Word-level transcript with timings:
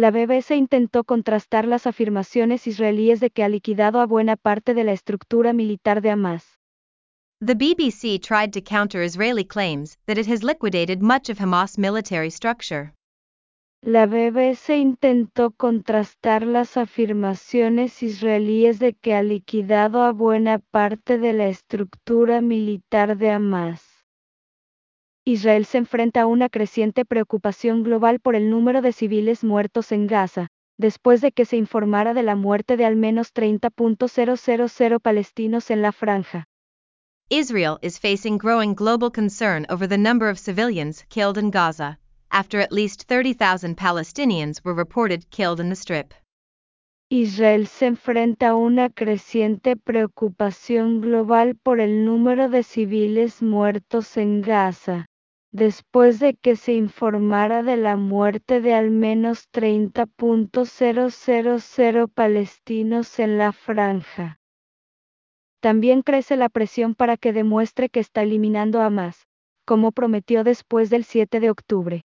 La 0.00 0.10
BBC 0.10 0.52
intentó 0.56 1.04
contrastar 1.04 1.66
las 1.66 1.86
afirmaciones 1.86 2.66
israelíes 2.66 3.20
de 3.20 3.28
que 3.28 3.44
ha 3.44 3.50
liquidado 3.50 4.00
a 4.00 4.06
buena 4.06 4.34
parte 4.34 4.72
de 4.72 4.82
la 4.82 4.92
estructura 4.92 5.52
militar 5.52 6.00
de 6.00 6.08
Hamas. 6.08 6.58
The 7.44 7.54
BBC 7.54 8.18
tried 8.18 8.50
to 8.54 8.62
counter 8.62 9.02
Israeli 9.02 9.44
claims 9.44 9.98
that 10.06 10.16
it 10.16 10.26
has 10.26 10.42
liquidated 10.42 11.02
much 11.02 11.28
of 11.28 11.38
Hamas' 11.38 11.76
military 11.76 12.30
structure. 12.30 12.94
La 13.82 14.06
BBC 14.06 14.78
intentó 14.78 15.50
contrastar 15.50 16.46
las 16.46 16.78
afirmaciones 16.78 18.02
israelíes 18.02 18.78
de 18.78 18.94
que 18.94 19.14
ha 19.14 19.22
liquidado 19.22 20.02
a 20.02 20.12
buena 20.12 20.60
parte 20.60 21.18
de 21.18 21.34
la 21.34 21.48
estructura 21.48 22.40
militar 22.40 23.18
de 23.18 23.32
Hamas. 23.32 23.89
Israel 25.26 25.66
se 25.66 25.78
enfrenta 25.78 26.22
a 26.22 26.26
una 26.26 26.48
creciente 26.48 27.04
preocupación 27.04 27.82
global 27.82 28.20
por 28.20 28.34
el 28.34 28.48
número 28.48 28.80
de 28.80 28.92
civiles 28.92 29.44
muertos 29.44 29.92
en 29.92 30.06
Gaza, 30.06 30.48
después 30.78 31.20
de 31.20 31.30
que 31.30 31.44
se 31.44 31.58
informara 31.58 32.14
de 32.14 32.22
la 32.22 32.36
muerte 32.36 32.78
de 32.78 32.86
al 32.86 32.96
menos 32.96 33.34
30.000 33.34 35.00
palestinos 35.00 35.70
en 35.70 35.82
la 35.82 35.92
franja. 35.92 36.46
Israel 37.28 37.78
is 37.82 37.98
facing 37.98 38.38
growing 38.38 38.74
global 38.74 39.10
concern 39.12 39.66
over 39.68 39.86
the 39.86 39.98
number 39.98 40.28
of 40.30 40.38
civilians 40.38 41.04
killed 41.10 41.36
in 41.36 41.50
Gaza, 41.50 41.98
after 42.30 42.58
at 42.60 42.72
least 42.72 43.02
30,000 43.06 43.76
Palestinians 43.76 44.64
were 44.64 44.74
reported 44.74 45.28
killed 45.30 45.60
in 45.60 45.68
the 45.68 45.76
Strip. 45.76 46.14
Israel 47.10 47.66
se 47.66 47.86
enfrenta 47.86 48.48
a 48.48 48.54
una 48.54 48.88
creciente 48.88 49.76
preocupación 49.76 51.00
global 51.00 51.56
por 51.56 51.80
el 51.80 52.04
número 52.04 52.48
de 52.48 52.62
civiles 52.62 53.42
muertos 53.42 54.16
en 54.16 54.42
Gaza, 54.42 55.09
después 55.52 56.20
de 56.20 56.34
que 56.34 56.56
se 56.56 56.72
informara 56.72 57.62
de 57.62 57.76
la 57.76 57.96
muerte 57.96 58.60
de 58.60 58.74
al 58.74 58.90
menos 58.90 59.48
30.000 59.52 62.10
palestinos 62.12 63.18
en 63.18 63.38
la 63.38 63.52
franja. 63.52 64.38
También 65.60 66.02
crece 66.02 66.36
la 66.36 66.48
presión 66.48 66.94
para 66.94 67.16
que 67.16 67.32
demuestre 67.32 67.88
que 67.88 68.00
está 68.00 68.22
eliminando 68.22 68.80
a 68.80 68.86
Hamas, 68.86 69.26
como 69.66 69.92
prometió 69.92 70.44
después 70.44 70.88
del 70.88 71.04
7 71.04 71.40
de 71.40 71.50
octubre. 71.50 72.02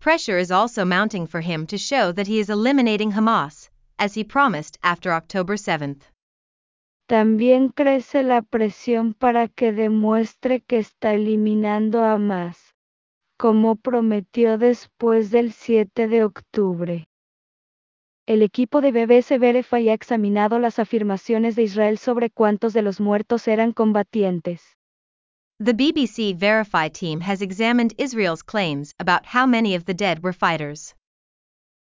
Pressure 0.00 0.40
is 0.40 0.50
also 0.50 0.84
mounting 0.84 1.26
for 1.26 1.40
him 1.40 1.66
to 1.66 1.78
show 1.78 2.12
that 2.12 2.26
he 2.26 2.38
is 2.38 2.50
eliminating 2.50 3.12
Hamas, 3.12 3.70
as 3.96 4.16
he 4.16 4.24
promised 4.24 4.76
after 4.82 5.12
October 5.12 5.56
7. 5.56 6.00
También 7.06 7.68
crece 7.68 8.22
la 8.22 8.40
presión 8.40 9.12
para 9.12 9.48
que 9.48 9.72
demuestre 9.72 10.62
que 10.62 10.78
está 10.78 11.12
eliminando 11.12 12.02
a 12.02 12.12
Hamas, 12.12 12.63
como 13.36 13.76
prometió 13.76 14.58
después 14.58 15.30
del 15.30 15.52
7 15.52 16.08
de 16.08 16.24
octubre. 16.24 17.08
El 18.26 18.42
equipo 18.42 18.80
de 18.80 18.90
BBC 18.90 19.38
Verify 19.38 19.88
ha 19.90 19.92
examinado 19.92 20.58
las 20.58 20.78
afirmaciones 20.78 21.56
de 21.56 21.64
Israel 21.64 21.98
sobre 21.98 22.30
cuántos 22.30 22.72
de 22.72 22.80
los 22.80 23.00
muertos 23.00 23.46
eran 23.48 23.72
combatientes. 23.72 24.62
The 25.62 25.72
BBC 25.72 26.34
Verify 26.36 26.88
team 26.90 27.20
has 27.20 27.42
examined 27.42 27.94
Israel's 27.98 28.42
claims 28.42 28.92
about 28.98 29.26
how 29.34 29.46
many 29.46 29.76
of 29.76 29.84
the 29.84 29.94
dead 29.94 30.20
were 30.22 30.32
fighters. 30.32 30.96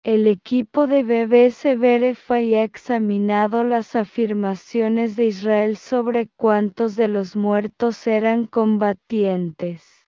El 0.04 0.28
equipo 0.28 0.86
de 0.86 1.04
BBC 1.04 1.78
Verify 1.78 2.56
ha 2.56 2.64
examinado 2.64 3.64
las 3.64 3.96
afirmaciones 3.96 5.16
de 5.16 5.28
Israel 5.28 5.78
sobre 5.78 6.28
cuántos 6.36 6.98
de 6.98 7.08
los 7.08 7.38
muertos 7.38 8.06
eran 8.06 8.48
combatientes. 8.48 10.03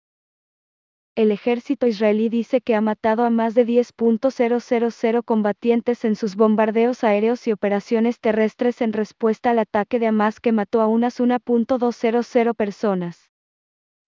El 1.14 1.34
ejército 1.34 1.88
israelí 1.88 2.30
dice 2.30 2.62
que 2.62 2.74
ha 2.74 2.80
matado 2.80 3.26
a 3.26 3.30
más 3.30 3.54
de 3.54 3.66
10.000 3.66 5.24
combatientes 5.26 6.06
en 6.06 6.16
sus 6.16 6.38
bombardeos 6.38 7.04
aéreos 7.04 7.46
y 7.48 7.52
operaciones 7.52 8.22
terrestres 8.22 8.82
en 8.82 8.94
respuesta 8.94 9.50
al 9.50 9.60
ataque 9.60 10.00
de 10.00 10.08
Hamas 10.08 10.40
que 10.40 10.54
mató 10.54 10.80
a 10.80 10.88
unas 10.88 11.20
1.200 11.20 12.56
personas. 12.56 13.30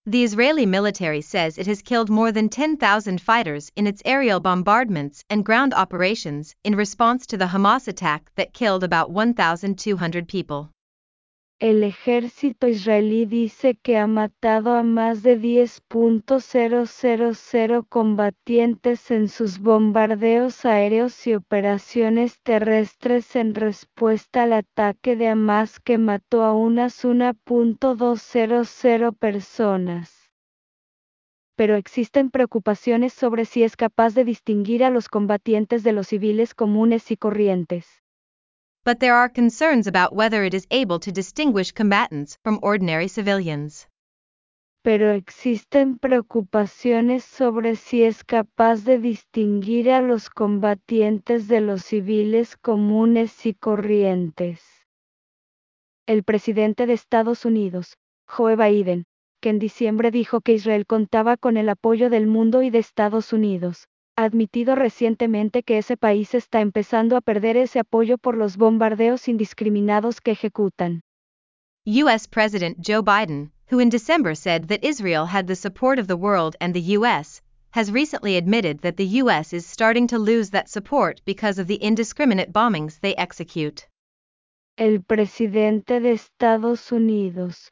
The 0.06 0.24
Israeli 0.24 0.66
military 0.66 1.22
says 1.22 1.58
it 1.58 1.68
has 1.68 1.82
killed 1.82 2.10
more 2.10 2.32
than 2.32 2.48
10,000 2.48 3.20
fighters 3.20 3.70
in 3.76 3.86
its 3.86 4.02
aerial 4.06 4.40
bombardments 4.40 5.24
and 5.30 5.44
ground 5.46 5.74
operations 5.74 6.56
in 6.64 6.76
response 6.76 7.26
to 7.28 7.38
the 7.38 7.48
Hamas 7.48 7.88
attack 7.90 8.32
that 8.36 8.54
killed 8.54 8.84
about 8.84 9.12
1,200 9.12 10.28
people. 10.28 10.73
El 11.60 11.84
ejército 11.84 12.68
israelí 12.68 13.26
dice 13.26 13.76
que 13.76 13.98
ha 13.98 14.06
matado 14.06 14.74
a 14.74 14.84
más 14.84 15.24
de 15.24 15.40
10.000 15.40 17.88
combatientes 17.88 19.12
en 19.12 19.30
sus 19.30 19.60
bombardeos 19.60 20.66
aéreos 20.66 21.26
y 21.26 21.36
operaciones 21.36 22.42
terrestres 22.42 23.38
en 23.38 23.56
respuesta 23.56 24.44
al 24.44 24.52
ataque 24.54 25.16
de 25.16 25.30
Hamas 25.30 25.80
que 25.80 25.98
mató 25.98 26.44
a 26.44 26.54
unas 26.54 27.02
1.200 27.06 29.16
personas. 29.16 30.34
Pero 31.56 31.78
existen 31.78 32.30
preocupaciones 32.30 33.14
sobre 33.14 33.46
si 33.46 33.64
es 33.64 33.78
capaz 33.78 34.16
de 34.16 34.26
distinguir 34.26 34.84
a 34.84 34.90
los 34.90 35.08
combatientes 35.08 35.84
de 35.84 35.94
los 35.94 36.08
civiles 36.08 36.56
comunes 36.56 37.10
y 37.10 37.16
corrientes. 37.16 38.03
But 38.84 39.00
there 39.00 39.16
are 39.16 39.30
concerns 39.30 39.88
about 39.88 40.14
whether 40.14 40.44
it 40.44 40.54
is 40.54 40.68
able 40.70 41.00
to 41.00 41.12
distinguish 41.12 41.72
combatants 41.72 42.38
from 42.44 42.60
ordinary 42.62 43.08
civilians. 43.08 43.88
Pero 44.84 45.14
existen 45.14 45.98
preocupaciones 45.98 47.24
sobre 47.24 47.78
si 47.78 48.04
es 48.04 48.26
capaz 48.26 48.84
de 48.84 49.00
distinguir 49.00 49.90
a 49.90 50.02
los 50.02 50.30
combatientes 50.30 51.48
de 51.48 51.62
los 51.62 51.86
civiles 51.86 52.58
comunes 52.58 53.46
y 53.46 53.54
corrientes. 53.54 54.62
El 56.06 56.24
presidente 56.24 56.86
de 56.86 56.94
Estados 56.94 57.46
Unidos, 57.46 57.96
Joe 58.28 58.58
Biden, 58.58 59.06
que 59.40 59.50
en 59.50 59.60
diciembre 59.60 60.12
dijo 60.12 60.42
que 60.42 60.54
Israel 60.54 60.86
contaba 60.86 61.38
con 61.38 61.56
el 61.56 61.70
apoyo 61.70 62.10
del 62.10 62.28
mundo 62.28 62.62
y 62.62 62.70
de 62.70 62.80
Estados 62.80 63.32
Unidos, 63.32 63.88
ha 64.16 64.24
admitido 64.26 64.76
recientemente 64.76 65.64
que 65.64 65.78
ese 65.78 65.98
país 65.98 66.34
está 66.36 66.62
empezando 66.62 67.18
a 67.18 67.22
perder 67.22 67.58
ese 67.58 67.80
apoyo 67.80 68.18
por 68.18 68.38
los 68.38 68.58
bombardeos 68.58 69.28
indiscriminados 69.28 70.22
que 70.22 70.32
ejecutan. 70.32 71.02
US 71.86 72.28
President 72.28 72.78
Joe 72.80 73.02
Biden, 73.02 73.52
who 73.72 73.80
in 73.80 73.90
December 73.90 74.36
said 74.36 74.68
that 74.68 74.84
Israel 74.84 75.26
had 75.26 75.48
the 75.48 75.56
support 75.56 76.00
of 76.00 76.08
the 76.08 76.16
world 76.16 76.56
and 76.60 76.74
the 76.74 76.98
US, 76.98 77.42
has 77.72 77.92
recently 77.92 78.38
admitted 78.38 78.82
that 78.82 78.98
the 78.98 79.22
US 79.22 79.52
is 79.52 79.66
starting 79.66 80.08
to 80.08 80.20
lose 80.20 80.52
that 80.52 80.70
support 80.70 81.20
because 81.26 81.58
of 81.58 81.66
the 81.66 81.84
indiscriminate 81.84 82.54
bombings 82.54 83.00
they 83.00 83.16
execute. 83.16 83.88
El 84.78 85.00
presidente 85.00 86.00
de 86.00 86.12
Estados 86.12 86.92
Unidos, 86.92 87.72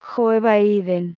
Joe 0.00 0.40
Biden, 0.40 1.14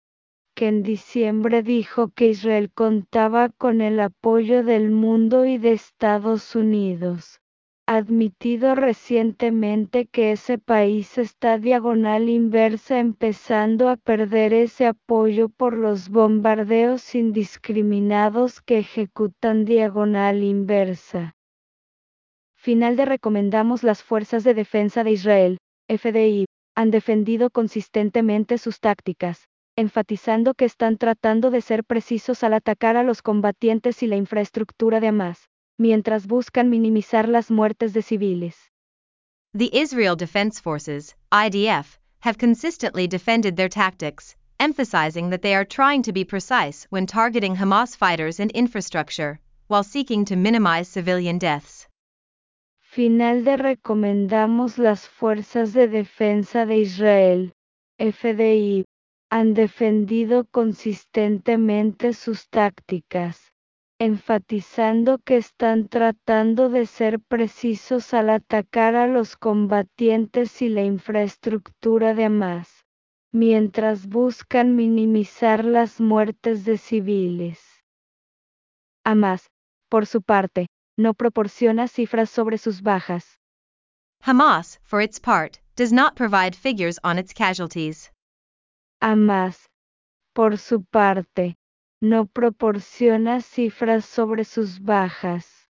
que 0.55 0.69
en 0.69 0.83
diciembre 0.83 1.63
dijo 1.63 2.09
que 2.09 2.29
Israel 2.29 2.71
contaba 2.73 3.49
con 3.49 3.81
el 3.81 3.99
apoyo 4.01 4.63
del 4.63 4.91
mundo 4.91 5.45
y 5.45 5.59
de 5.59 5.73
Estados 5.73 6.55
Unidos. 6.55 7.41
Admitido 7.87 8.75
recientemente 8.75 10.07
que 10.07 10.33
ese 10.33 10.57
país 10.57 11.19
está 11.19 11.59
diagonal 11.59 12.31
inversa 12.31 12.99
empezando 12.99 13.91
a 13.91 13.97
perder 13.97 14.55
ese 14.55 14.87
apoyo 14.87 15.51
por 15.51 15.77
los 15.77 16.09
bombardeos 16.09 17.15
indiscriminados 17.15 18.63
que 18.63 18.79
ejecutan 18.79 19.67
diagonal 19.67 20.43
inversa. 20.43 21.35
Final 22.55 22.97
de 22.97 23.05
recomendamos 23.05 23.83
las 23.83 24.03
Fuerzas 24.03 24.45
de 24.45 24.55
Defensa 24.55 25.05
de 25.05 25.11
Israel, 25.11 25.59
FDI, 25.87 26.47
han 26.75 26.91
defendido 26.91 27.51
consistentemente 27.51 28.57
sus 28.57 28.81
tácticas, 28.81 29.45
enfatizando 29.77 30.55
que 30.55 30.65
están 30.65 30.99
tratando 30.99 31.51
de 31.51 31.61
ser 31.61 31.85
precisos 31.85 32.43
al 32.45 32.55
atacar 32.55 32.97
a 32.97 33.03
los 33.03 33.23
combatientes 33.23 34.03
y 34.03 34.07
la 34.07 34.17
infraestructura 34.17 35.01
de 35.01 35.09
Hamas, 35.09 35.49
mientras 35.79 36.27
buscan 36.27 36.71
minimizar 36.71 37.29
las 37.29 37.51
muertes 37.51 37.93
de 37.93 38.03
civiles. 38.03 38.57
The 39.57 39.71
Israel 39.73 40.17
Defense 40.17 40.61
Forces, 40.61 41.17
IDF, 41.31 41.99
have 42.21 42.39
consistently 42.39 43.07
defended 43.07 43.57
their 43.57 43.69
tactics, 43.69 44.37
emphasizing 44.59 45.31
that 45.31 45.43
they 45.43 45.55
are 45.55 45.65
trying 45.65 46.03
to 46.03 46.13
be 46.13 46.25
precise 46.25 46.87
when 46.91 47.07
targeting 47.07 47.57
Hamas 47.57 47.97
fighters 47.97 48.41
and 48.41 48.51
infrastructure, 48.53 49.39
while 49.69 49.83
seeking 49.83 50.25
to 50.25 50.37
minimize 50.37 50.89
civilian 50.89 51.39
deaths. 51.39 51.87
Final 52.81 53.43
de 53.43 53.57
recomendamos 53.57 54.79
las 54.79 55.07
Fuerzas 55.07 55.73
de 55.73 55.89
Defensa 55.89 56.65
de 56.65 56.79
Israel, 56.79 57.53
FDI, 57.99 58.85
han 59.35 59.53
defendido 59.53 60.45
consistentemente 60.45 62.13
sus 62.13 62.49
tácticas, 62.51 63.53
enfatizando 63.99 65.19
que 65.19 65.39
están 65.39 65.89
tratando 65.89 66.69
de 66.69 66.87
ser 66.87 67.19
precisos 67.19 68.15
al 68.15 68.31
atacar 68.31 68.95
a 68.95 69.09
los 69.09 69.37
combatientes 69.37 70.63
y 70.63 70.69
la 70.69 70.85
infraestructura 70.85 72.15
de 72.15 72.27
Hamas, 72.27 72.85
mientras 73.33 74.07
buscan 74.07 74.77
minimizar 74.77 75.65
las 75.65 76.01
muertes 76.01 76.65
de 76.65 76.79
civiles. 76.79 77.61
Hamas, 79.05 79.51
por 79.89 80.07
su 80.07 80.23
parte, 80.23 80.69
no 80.97 81.13
proporciona 81.13 81.89
cifras 81.89 82.31
sobre 82.31 82.57
sus 82.57 82.83
bajas. 82.83 83.41
Hamas, 84.23 84.79
for 84.85 85.03
its 85.03 85.19
part, 85.19 85.59
does 85.75 85.93
not 85.93 86.15
provide 86.15 86.55
figures 86.55 87.01
on 87.03 87.19
its 87.19 87.35
casualties. 87.35 88.14
Hamas, 89.07 89.69
por 90.33 90.57
su 90.57 90.83
parte, 90.83 91.59
no 92.01 92.25
proporciona 92.25 93.43
cifras 93.43 94.07
sobre 94.07 94.45
sus 94.45 94.81
bajas. 94.81 95.69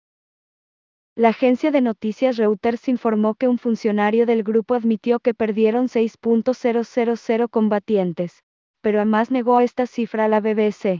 La 1.15 1.29
agencia 1.29 1.71
de 1.71 1.79
noticias 1.79 2.35
Reuters 2.35 2.89
informó 2.89 3.35
que 3.35 3.47
un 3.47 3.57
funcionario 3.57 4.25
del 4.25 4.43
grupo 4.43 4.75
admitió 4.75 5.21
que 5.21 5.33
perdieron 5.33 5.87
6.000 5.87 7.49
combatientes, 7.49 8.43
pero 8.81 8.99
Hamas 8.99 9.31
negó 9.31 9.61
esta 9.61 9.87
cifra 9.87 10.25
a 10.25 10.27
la 10.27 10.41
BBC. 10.41 10.99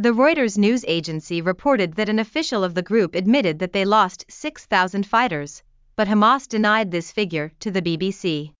The 0.00 0.12
Reuters 0.12 0.56
news 0.56 0.84
agency 0.86 1.42
reported 1.42 1.94
that 1.94 2.08
an 2.08 2.20
official 2.20 2.62
of 2.62 2.74
the 2.74 2.84
group 2.84 3.16
admitted 3.16 3.58
that 3.58 3.72
they 3.72 3.84
lost 3.84 4.24
6,000 4.28 5.04
fighters, 5.04 5.64
but 5.96 6.06
Hamas 6.06 6.46
denied 6.46 6.92
this 6.92 7.10
figure 7.10 7.50
to 7.58 7.72
the 7.72 7.82
BBC. 7.82 8.52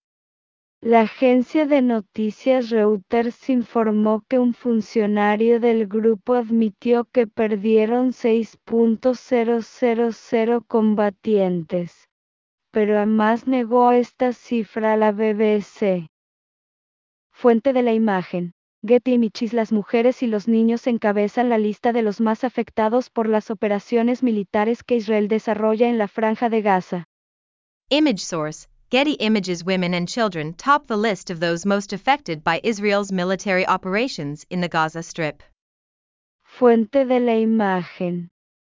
La 0.84 1.02
agencia 1.02 1.64
de 1.64 1.80
noticias 1.80 2.70
Reuters 2.70 3.48
informó 3.48 4.24
que 4.28 4.40
un 4.40 4.52
funcionario 4.52 5.60
del 5.60 5.86
grupo 5.86 6.34
admitió 6.34 7.04
que 7.04 7.28
perdieron 7.28 8.10
6.000 8.10 10.66
combatientes, 10.66 12.08
pero 12.72 12.96
además 12.96 13.46
negó 13.46 13.92
esta 13.92 14.32
cifra 14.32 14.94
a 14.94 14.96
la 14.96 15.12
BBC. 15.12 16.08
Fuente 17.30 17.72
de 17.72 17.82
la 17.82 17.92
imagen. 17.92 18.50
Getty 18.84 19.12
Images 19.12 19.52
Las 19.52 19.70
mujeres 19.70 20.24
y 20.24 20.26
los 20.26 20.48
niños 20.48 20.88
encabezan 20.88 21.48
la 21.48 21.58
lista 21.58 21.92
de 21.92 22.02
los 22.02 22.20
más 22.20 22.42
afectados 22.42 23.08
por 23.08 23.28
las 23.28 23.52
operaciones 23.52 24.24
militares 24.24 24.82
que 24.82 24.96
Israel 24.96 25.28
desarrolla 25.28 25.88
en 25.88 25.98
la 25.98 26.08
franja 26.08 26.48
de 26.48 26.60
Gaza. 26.60 27.04
Image 27.88 28.18
source 28.18 28.71
Getty 28.92 29.12
Images 29.20 29.64
Women 29.64 29.94
and 29.94 30.06
children 30.06 30.52
top 30.52 30.86
the 30.86 30.98
list 30.98 31.30
of 31.30 31.40
those 31.40 31.64
most 31.64 31.94
affected 31.94 32.44
by 32.44 32.60
Israel's 32.62 33.10
military 33.10 33.66
operations 33.66 34.44
in 34.50 34.60
the 34.60 34.68
Gaza 34.68 35.02
Strip. 35.02 35.42
Fuente 36.44 37.06
de 37.06 37.18
la 37.18 37.32
imagen. 37.32 38.28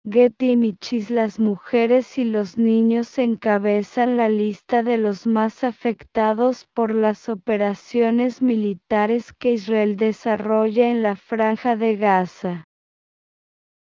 Getty 0.09 0.51
Images 0.51 1.09
Las 1.09 1.39
mujeres 1.39 2.17
y 2.17 2.25
los 2.25 2.57
niños 2.57 3.17
encabezan 3.17 4.17
la 4.17 4.27
lista 4.27 4.83
de 4.83 4.97
los 4.97 5.25
más 5.25 5.63
afectados 5.63 6.65
por 6.75 6.93
las 6.93 7.29
operaciones 7.29 8.41
militares 8.41 9.31
que 9.31 9.53
Israel 9.53 9.95
desarrolla 9.95 10.89
en 10.89 11.01
la 11.01 11.15
franja 11.15 11.77
de 11.77 11.95
Gaza. 11.95 12.65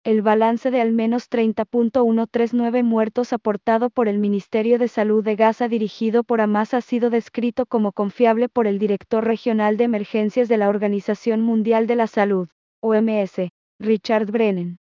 El 0.07 0.21
balance 0.21 0.71
de 0.71 0.80
al 0.80 0.94
menos 0.94 1.30
30.139 1.30 2.81
muertos 2.81 3.33
aportado 3.33 3.89
por 3.89 4.07
el 4.07 4.19
Ministerio 4.19 4.80
de 4.80 4.88
Salud 4.88 5.21
de 5.21 5.36
Gaza 5.36 5.68
dirigido 5.68 6.24
por 6.24 6.39
Hamas 6.39 6.74
ha 6.74 6.80
sido 6.80 7.09
descrito 7.09 7.65
como 7.65 7.92
confiable 7.92 8.48
por 8.48 8.68
el 8.68 8.80
director 8.80 9.25
regional 9.25 9.75
de 9.75 9.83
emergencias 9.83 10.48
de 10.48 10.56
la 10.56 10.69
Organización 10.69 11.42
Mundial 11.42 11.88
de 11.88 11.98
la 11.98 12.07
Salud, 12.07 12.48
OMS, 12.81 13.50
Richard 13.81 14.31
Brennan. 14.31 14.77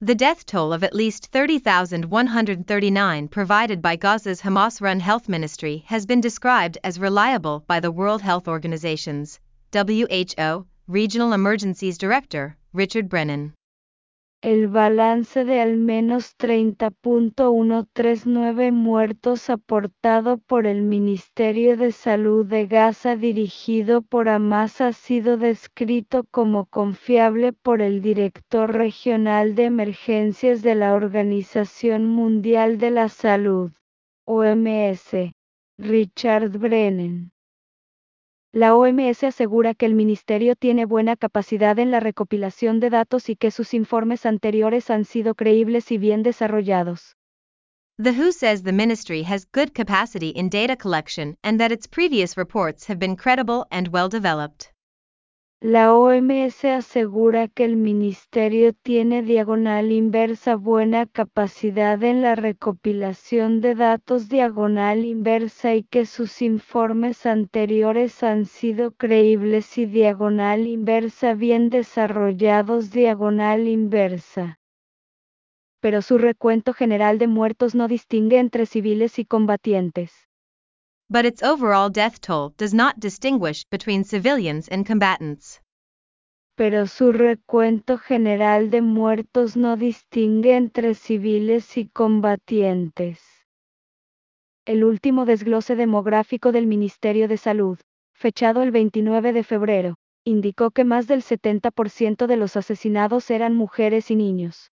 The 0.00 0.14
death 0.14 0.46
toll 0.46 0.72
of 0.72 0.84
at 0.84 0.94
least 0.94 1.32
30,139 1.32 3.26
provided 3.26 3.82
by 3.82 3.96
Gaza's 3.96 4.42
Hamas 4.42 4.80
run 4.80 5.00
health 5.00 5.28
ministry 5.28 5.82
has 5.88 6.06
been 6.06 6.20
described 6.20 6.78
as 6.84 7.00
reliable 7.00 7.64
by 7.66 7.80
the 7.80 7.90
World 7.90 8.22
Health 8.22 8.46
Organization's 8.46 9.40
WHO 9.72 10.66
Regional 10.86 11.32
Emergencies 11.32 11.98
Director, 11.98 12.56
Richard 12.72 13.08
Brennan. 13.08 13.52
El 14.46 14.68
balance 14.68 15.44
de 15.44 15.60
al 15.60 15.76
menos 15.76 16.38
30.139 16.38 18.70
muertos 18.70 19.50
aportado 19.50 20.38
por 20.38 20.68
el 20.68 20.82
Ministerio 20.82 21.76
de 21.76 21.90
Salud 21.90 22.46
de 22.46 22.68
Gaza 22.68 23.16
dirigido 23.16 24.02
por 24.02 24.28
Hamas 24.28 24.80
ha 24.80 24.92
sido 24.92 25.36
descrito 25.36 26.22
como 26.30 26.66
confiable 26.66 27.54
por 27.54 27.82
el 27.82 28.00
director 28.00 28.72
regional 28.72 29.56
de 29.56 29.64
emergencias 29.64 30.62
de 30.62 30.76
la 30.76 30.94
Organización 30.94 32.06
Mundial 32.06 32.78
de 32.78 32.92
la 32.92 33.08
Salud, 33.08 33.72
OMS, 34.26 35.32
Richard 35.76 36.56
Brennan. 36.56 37.32
La 38.56 38.74
OMS 38.74 39.22
asegura 39.22 39.74
que 39.74 39.84
el 39.84 39.92
ministerio 39.92 40.56
tiene 40.56 40.86
buena 40.86 41.14
capacidad 41.14 41.78
en 41.78 41.90
la 41.90 42.00
recopilación 42.00 42.80
de 42.80 42.88
datos 42.88 43.28
y 43.28 43.36
que 43.36 43.50
sus 43.50 43.74
informes 43.74 44.24
anteriores 44.24 44.88
han 44.88 45.04
sido 45.04 45.34
creíbles 45.34 45.92
y 45.92 45.98
bien 45.98 46.22
desarrollados. 46.22 47.16
The 47.98 48.12
WHO 48.12 48.32
says 48.32 48.62
the 48.62 48.72
ministry 48.72 49.24
has 49.24 49.44
good 49.44 49.74
capacity 49.74 50.30
in 50.30 50.48
data 50.48 50.74
collection 50.74 51.36
and 51.42 51.60
that 51.60 51.70
its 51.70 51.86
previous 51.86 52.38
reports 52.38 52.88
have 52.88 52.98
been 52.98 53.14
credible 53.14 53.66
and 53.70 53.88
well 53.88 54.08
developed. 54.08 54.72
La 55.62 55.94
OMS 55.94 56.66
asegura 56.66 57.48
que 57.48 57.64
el 57.64 57.76
ministerio 57.76 58.74
tiene 58.74 59.22
diagonal 59.22 59.90
inversa 59.90 60.54
buena 60.54 61.06
capacidad 61.06 62.02
en 62.04 62.20
la 62.20 62.34
recopilación 62.34 63.62
de 63.62 63.74
datos 63.74 64.28
diagonal 64.28 65.06
inversa 65.06 65.74
y 65.74 65.82
que 65.84 66.04
sus 66.04 66.42
informes 66.42 67.24
anteriores 67.24 68.22
han 68.22 68.44
sido 68.44 68.92
creíbles 68.92 69.78
y 69.78 69.86
diagonal 69.86 70.66
inversa 70.66 71.32
bien 71.32 71.70
desarrollados 71.70 72.90
diagonal 72.90 73.66
inversa. 73.66 74.58
Pero 75.80 76.02
su 76.02 76.18
recuento 76.18 76.74
general 76.74 77.16
de 77.16 77.28
muertos 77.28 77.74
no 77.74 77.88
distingue 77.88 78.38
entre 78.38 78.66
civiles 78.66 79.18
y 79.18 79.24
combatientes. 79.24 80.25
But 81.08 81.24
its 81.24 81.42
overall 81.42 81.88
death 81.88 82.20
toll 82.20 82.52
does 82.56 82.74
not 82.74 82.98
distinguish 82.98 83.64
between 83.70 84.02
civilians 84.02 84.68
and 84.68 84.84
combatants. 84.86 85.60
Pero 86.56 86.86
su 86.86 87.12
recuento 87.12 87.98
general 87.98 88.70
de 88.70 88.80
muertos 88.80 89.56
no 89.56 89.76
distingue 89.76 90.56
entre 90.56 90.94
civiles 90.94 91.76
y 91.76 91.88
combatientes. 91.88 93.20
El 94.64 94.82
último 94.82 95.26
desglose 95.26 95.76
demográfico 95.76 96.50
del 96.50 96.66
Ministerio 96.66 97.28
de 97.28 97.36
Salud, 97.36 97.78
fechado 98.14 98.62
el 98.62 98.72
29 98.72 99.32
de 99.32 99.44
febrero, 99.44 99.96
indicó 100.24 100.72
que 100.72 100.84
más 100.84 101.06
del 101.06 101.22
70% 101.22 102.26
de 102.26 102.36
los 102.36 102.56
asesinados 102.56 103.30
eran 103.30 103.54
mujeres 103.54 104.10
y 104.10 104.16
niños. 104.16 104.72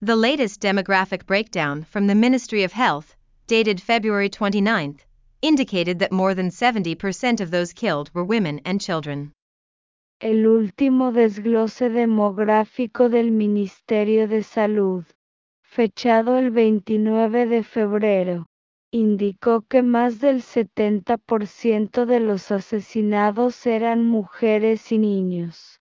The 0.00 0.16
latest 0.16 0.60
demographic 0.60 1.26
breakdown 1.26 1.84
from 1.84 2.08
the 2.08 2.14
Ministry 2.14 2.64
of 2.64 2.72
Health, 2.72 3.14
dated 3.46 3.80
February 3.80 4.28
29, 4.28 4.96
indicated 5.44 5.98
that 5.98 6.10
more 6.10 6.34
than 6.34 6.48
70% 6.48 7.40
of 7.40 7.50
those 7.50 7.74
killed 7.74 8.10
were 8.14 8.24
women 8.24 8.60
and 8.64 8.80
children. 8.80 9.32
El 10.18 10.46
último 10.46 11.12
desglose 11.12 11.90
demográfico 11.90 13.10
del 13.10 13.30
Ministerio 13.30 14.26
de 14.26 14.42
Salud, 14.42 15.04
fechado 15.62 16.38
el 16.38 16.50
29 16.50 17.46
de 17.46 17.62
febrero, 17.62 18.46
indicó 18.90 19.62
que 19.68 19.82
más 19.82 20.20
del 20.20 20.40
70% 20.40 22.06
de 22.06 22.20
los 22.20 22.50
asesinados 22.50 23.66
eran 23.66 24.06
mujeres 24.06 24.92
y 24.92 24.98
niños. 24.98 25.80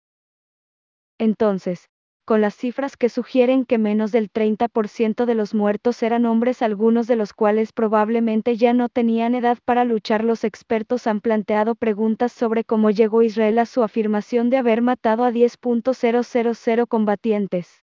Entonces, 1.19 1.89
con 2.33 2.41
las 2.41 2.57
cifras 2.57 2.97
que 2.97 3.11
sugieren 3.11 3.67
que 3.67 3.77
menos 3.77 4.11
del 4.11 4.33
30% 4.33 5.27
de 5.27 5.35
los 5.35 5.53
muertos 5.53 6.03
eran 6.03 6.25
hombres, 6.25 6.63
algunos 6.63 7.07
de 7.07 7.15
los 7.15 7.35
cuales 7.35 7.73
probablemente 7.75 8.57
ya 8.57 8.73
no 8.73 8.89
tenían 8.89 9.35
edad 9.35 9.59
para 9.67 9.85
luchar. 9.85 10.25
Los 10.25 10.43
expertos 10.43 11.07
han 11.07 11.21
planteado 11.21 11.75
preguntas 11.75 12.33
sobre 12.33 12.65
cómo 12.65 12.89
llegó 12.91 13.21
Israel 13.21 13.59
a 13.59 13.67
su 13.67 13.83
afirmación 13.83 14.49
de 14.49 14.57
haber 14.57 14.81
matado 14.81 15.25
a 15.25 15.31
10.000 15.31 16.87
combatientes. 16.89 17.83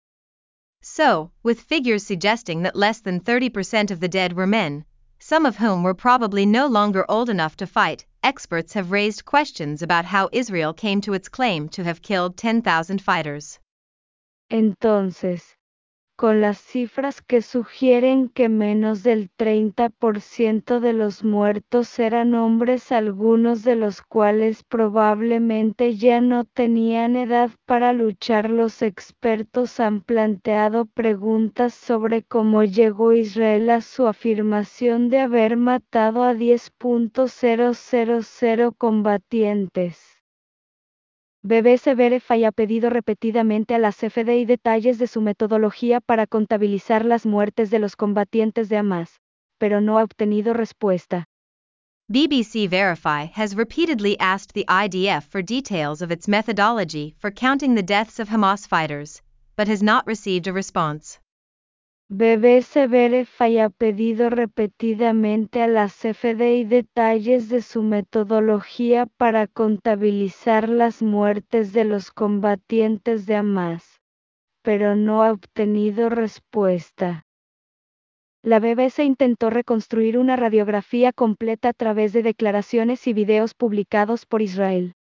So, 0.80 1.30
with 1.44 1.58
figures 1.58 2.02
suggesting 2.02 2.62
that 2.62 2.74
less 2.74 3.02
than 3.02 3.20
30% 3.20 3.90
of 3.90 4.00
the 4.00 4.08
dead 4.08 4.32
were 4.32 4.46
men, 4.46 4.86
some 5.18 5.46
of 5.46 5.58
whom 5.60 5.82
were 5.82 5.92
probably 5.92 6.46
no 6.46 6.66
longer 6.66 7.04
old 7.10 7.28
enough 7.28 7.54
to 7.56 7.66
fight, 7.66 8.06
experts 8.22 8.72
have 8.72 8.92
raised 8.92 9.26
questions 9.26 9.82
about 9.82 10.06
how 10.06 10.30
Israel 10.32 10.72
came 10.72 11.02
to 11.02 11.12
its 11.12 11.28
claim 11.28 11.68
to 11.68 11.84
have 11.84 12.00
killed 12.00 12.38
10,000 12.38 13.02
fighters. 13.02 13.58
Entonces, 14.50 15.56
con 16.16 16.40
las 16.40 16.58
cifras 16.58 17.22
que 17.22 17.42
sugieren 17.42 18.28
que 18.28 18.48
menos 18.48 19.04
del 19.04 19.30
30% 19.30 20.80
de 20.80 20.92
los 20.92 21.22
muertos 21.24 21.96
eran 22.00 22.34
hombres, 22.34 22.90
algunos 22.90 23.62
de 23.62 23.76
los 23.76 24.02
cuales 24.02 24.64
probablemente 24.64 25.94
ya 25.96 26.20
no 26.20 26.44
tenían 26.44 27.14
edad 27.16 27.50
para 27.66 27.92
luchar, 27.92 28.50
los 28.50 28.82
expertos 28.82 29.78
han 29.80 30.02
planteado 30.02 30.86
preguntas 30.86 31.72
sobre 31.72 32.24
cómo 32.24 32.64
llegó 32.64 33.12
Israel 33.12 33.70
a 33.70 33.80
su 33.80 34.08
afirmación 34.08 35.08
de 35.08 35.20
haber 35.20 35.56
matado 35.56 36.24
a 36.24 36.34
10.000 36.34 38.74
combatientes. 38.76 40.17
BBC 41.44 41.94
Verify 41.94 42.44
ha 42.44 42.50
pedido 42.50 42.90
repetidamente 42.90 43.72
a 43.74 43.78
la 43.78 43.92
CFDI 43.92 44.44
detalles 44.44 44.98
de 44.98 45.06
su 45.06 45.20
metodología 45.20 46.00
para 46.00 46.26
contabilizar 46.26 47.04
las 47.04 47.26
muertes 47.26 47.70
de 47.70 47.78
los 47.78 47.94
combatientes 47.94 48.68
de 48.68 48.76
Hamas, 48.76 49.20
pero 49.58 49.80
no 49.80 49.98
ha 49.98 50.02
obtenido 50.02 50.52
respuesta. 50.52 51.26
BBC 52.10 52.68
Verify 52.68 53.30
has 53.34 53.54
repeatedly 53.54 54.18
asked 54.18 54.52
the 54.52 54.64
IDF 54.68 55.28
for 55.30 55.40
details 55.40 56.02
of 56.02 56.10
its 56.10 56.26
methodology 56.26 57.14
for 57.18 57.30
counting 57.30 57.76
the 57.76 57.84
deaths 57.84 58.18
of 58.18 58.28
Hamas 58.28 58.66
fighters, 58.66 59.22
but 59.56 59.68
has 59.68 59.80
not 59.80 60.04
received 60.08 60.48
a 60.48 60.52
response. 60.52 61.20
BBC 62.10 62.88
Verify 62.88 63.58
ha 63.58 63.68
pedido 63.68 64.30
repetidamente 64.30 65.60
a 65.60 65.66
la 65.66 65.88
CFDI 65.88 66.64
detalles 66.64 67.50
de 67.50 67.60
su 67.60 67.82
metodología 67.82 69.04
para 69.04 69.46
contabilizar 69.46 70.70
las 70.70 71.02
muertes 71.02 71.74
de 71.74 71.84
los 71.84 72.10
combatientes 72.10 73.26
de 73.26 73.34
Hamas, 73.34 74.00
pero 74.62 74.96
no 74.96 75.22
ha 75.22 75.32
obtenido 75.32 76.08
respuesta. 76.08 77.26
La 78.42 78.58
BBC 78.58 79.00
intentó 79.00 79.50
reconstruir 79.50 80.16
una 80.16 80.36
radiografía 80.36 81.12
completa 81.12 81.68
a 81.68 81.74
través 81.74 82.14
de 82.14 82.22
declaraciones 82.22 83.06
y 83.06 83.12
videos 83.12 83.52
publicados 83.52 84.24
por 84.24 84.40
Israel. 84.40 84.94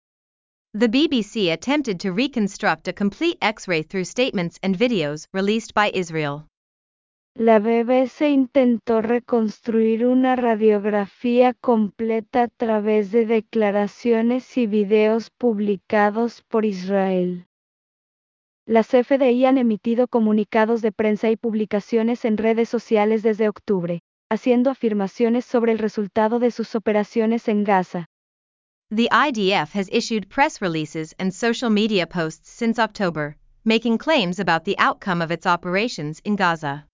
The 0.72 0.88
BBC 0.88 1.52
attempted 1.52 1.98
to 2.00 2.14
reconstruct 2.14 2.88
a 2.88 2.94
complete 2.94 3.36
X-ray 3.42 3.82
through 3.82 4.06
statements 4.06 4.56
and 4.62 4.74
videos 4.78 5.26
released 5.34 5.74
by 5.74 5.90
Israel. 5.92 6.46
La 7.36 7.58
BBC 7.58 8.30
intentó 8.30 9.02
reconstruir 9.02 10.06
una 10.06 10.36
radiografía 10.36 11.52
completa 11.52 12.44
a 12.44 12.48
través 12.48 13.10
de 13.10 13.26
declaraciones 13.26 14.56
y 14.56 14.68
videos 14.68 15.30
publicados 15.30 16.42
por 16.42 16.64
Israel. 16.64 17.48
Las 18.66 18.86
FDI 18.90 19.46
han 19.46 19.58
emitido 19.58 20.06
comunicados 20.06 20.80
de 20.80 20.92
prensa 20.92 21.28
y 21.28 21.36
publicaciones 21.36 22.24
en 22.24 22.36
redes 22.36 22.68
sociales 22.68 23.24
desde 23.24 23.48
octubre, 23.48 24.02
haciendo 24.30 24.70
afirmaciones 24.70 25.44
sobre 25.44 25.72
el 25.72 25.78
resultado 25.78 26.38
de 26.38 26.52
sus 26.52 26.76
operaciones 26.76 27.48
en 27.48 27.64
Gaza. 27.64 28.06
The 28.94 29.08
IDF 29.10 29.74
has 29.74 29.88
issued 29.90 30.28
press 30.28 30.62
releases 30.62 31.16
and 31.18 31.32
social 31.32 31.70
media 31.70 32.06
posts 32.06 32.48
since 32.48 32.80
October, 32.80 33.38
making 33.64 33.98
claims 33.98 34.38
about 34.38 34.62
the 34.64 34.76
outcome 34.78 35.20
of 35.20 35.32
its 35.32 35.46
operations 35.46 36.20
in 36.22 36.36
Gaza. 36.36 36.86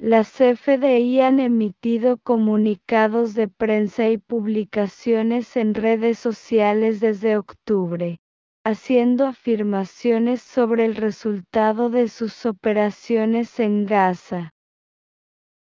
Las 0.00 0.28
FDI 0.40 1.22
han 1.22 1.40
emitido 1.40 2.18
comunicados 2.18 3.34
de 3.34 3.48
prensa 3.48 4.08
y 4.08 4.16
publicaciones 4.16 5.56
en 5.56 5.74
redes 5.74 6.20
sociales 6.20 7.00
desde 7.00 7.36
octubre, 7.36 8.20
haciendo 8.64 9.26
afirmaciones 9.26 10.40
sobre 10.40 10.84
el 10.84 10.94
resultado 10.94 11.90
de 11.90 12.06
sus 12.06 12.46
operaciones 12.46 13.58
en 13.58 13.86
Gaza. 13.86 14.54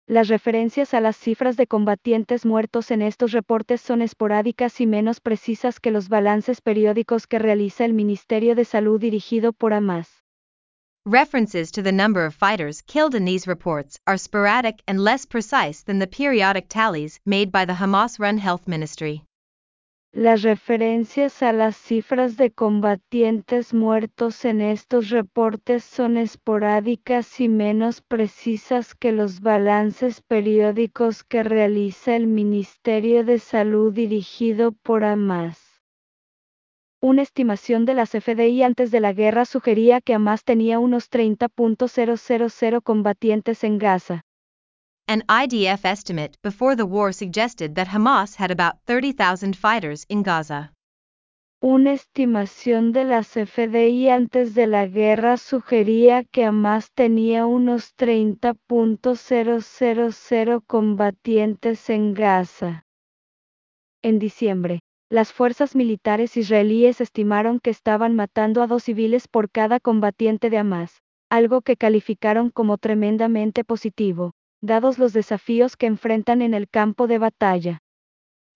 Las 0.08 0.30
referencias 0.30 0.96
a 0.96 1.00
las 1.00 1.16
cifras 1.16 1.56
de 1.56 1.68
combatientes 1.68 2.44
muertos 2.44 2.90
en 2.90 3.04
estos 3.04 3.34
reportes 3.34 3.82
son 3.82 4.02
esporádicas 4.02 4.82
y 4.82 4.88
menos 4.88 5.22
precisas 5.22 5.80
que 5.80 5.92
los 5.92 6.10
balances 6.10 6.60
periódicos 6.60 7.28
que 7.28 7.38
realiza 7.38 7.86
el 7.86 7.94
Ministerio 7.94 8.56
de 8.56 8.66
Salud 8.66 9.00
dirigido 9.00 9.54
por 9.54 9.74
Hamas. 9.74 10.23
References 11.06 11.70
to 11.72 11.82
the 11.82 11.92
number 11.92 12.24
of 12.24 12.34
fighters 12.34 12.80
killed 12.80 13.14
in 13.14 13.26
these 13.26 13.46
reports 13.46 14.00
are 14.08 14.16
sporadic 14.16 14.82
and 14.88 14.98
less 14.98 15.26
precise 15.26 15.84
than 15.84 16.00
the 16.00 16.08
periodic 16.08 16.70
tallies 16.70 17.20
made 17.26 17.52
by 17.52 17.66
the 17.66 17.74
Hamas 17.74 18.20
run 18.20 18.38
health 18.38 18.70
ministry. 18.70 19.22
Las 20.14 20.44
referencias 20.44 21.42
a 21.42 21.52
las 21.52 21.76
cifras 21.76 22.38
de 22.38 22.52
combatientes 22.52 23.74
muertos 23.74 24.46
en 24.46 24.62
estos 24.62 25.10
reportes 25.10 25.84
son 25.84 26.16
esporádicas 26.16 27.38
y 27.42 27.50
menos 27.50 28.00
precisas 28.00 28.96
que 28.96 29.12
los 29.12 29.42
balances 29.42 30.22
periódicos 30.22 31.26
que 31.26 31.44
realiza 31.44 32.16
el 32.16 32.28
Ministerio 32.28 33.26
de 33.26 33.40
Salud 33.40 33.92
dirigido 33.92 34.72
por 34.72 35.04
Hamas. 35.04 35.63
Una 37.06 37.22
estimación 37.22 37.84
de 37.84 37.96
las 37.96 38.12
FDI 38.12 38.64
antes 38.64 38.90
de 38.90 39.02
la 39.02 39.12
guerra 39.12 39.44
sugería 39.44 40.00
que 40.00 40.14
Hamas 40.14 40.46
tenía 40.46 40.80
unos 40.80 41.12
30.000 41.12 42.82
combatientes 42.82 43.66
en 43.66 43.78
Gaza. 43.78 44.22
An 45.10 45.26
IDF 45.28 45.84
estimate 45.84 46.38
before 46.42 46.78
the 46.78 46.86
war 46.86 47.14
suggested 47.14 47.76
that 47.76 47.90
Hamas 47.90 48.40
had 48.40 48.52
about 48.52 48.80
30,000 48.86 49.54
fighters 49.54 50.06
in 50.08 50.24
Gaza. 50.24 50.72
Una 51.62 51.92
estimación 51.92 52.94
de 52.94 53.04
las 53.04 53.36
FDI 53.36 54.08
antes 54.08 54.56
de 54.56 54.68
la 54.68 54.88
guerra 54.88 55.36
sugería 55.36 56.24
que 56.24 56.46
Hamas 56.46 56.94
tenía 56.94 57.46
unos 57.46 57.98
30.000 57.98 60.64
combatientes 60.66 61.90
en 61.90 62.14
Gaza. 62.14 62.86
En 64.02 64.20
diciembre, 64.20 64.80
las 65.14 65.32
fuerzas 65.32 65.76
militares 65.76 66.38
israelíes 66.38 67.00
estimaron 67.00 67.60
que 67.60 67.70
estaban 67.70 68.16
matando 68.16 68.64
a 68.64 68.68
dos 68.68 68.86
civiles 68.86 69.28
por 69.28 69.52
cada 69.52 69.80
combatiente 69.80 70.50
de 70.50 70.58
Hamas, 70.58 71.04
algo 71.30 71.62
que 71.62 71.78
calificaron 71.78 72.50
como 72.50 72.80
tremendamente 72.80 73.64
positivo, 73.64 74.32
dados 74.64 74.98
los 74.98 75.14
desafíos 75.14 75.78
que 75.78 75.86
enfrentan 75.86 76.42
en 76.42 76.56
el 76.56 76.68
campo 76.68 77.06
de 77.06 77.20
batalla. 77.20 77.78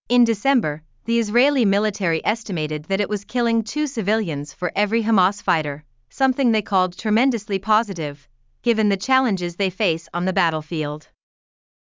In 0.08 0.24
December, 0.24 0.82
the 1.04 1.20
Israeli 1.20 1.64
military 1.64 2.20
estimated 2.24 2.86
that 2.86 3.00
it 3.00 3.08
was 3.08 3.24
killing 3.24 3.62
two 3.62 3.86
civilians 3.86 4.52
for 4.52 4.72
every 4.74 5.04
Hamas 5.04 5.40
fighter, 5.40 5.84
something 6.10 6.50
they 6.50 6.62
called 6.62 6.98
tremendously 6.98 7.60
positive, 7.60 8.28
given 8.64 8.88
the 8.88 8.96
challenges 8.96 9.54
they 9.54 9.70
face 9.70 10.08
on 10.12 10.24
the 10.24 10.32
battlefield. 10.32 11.06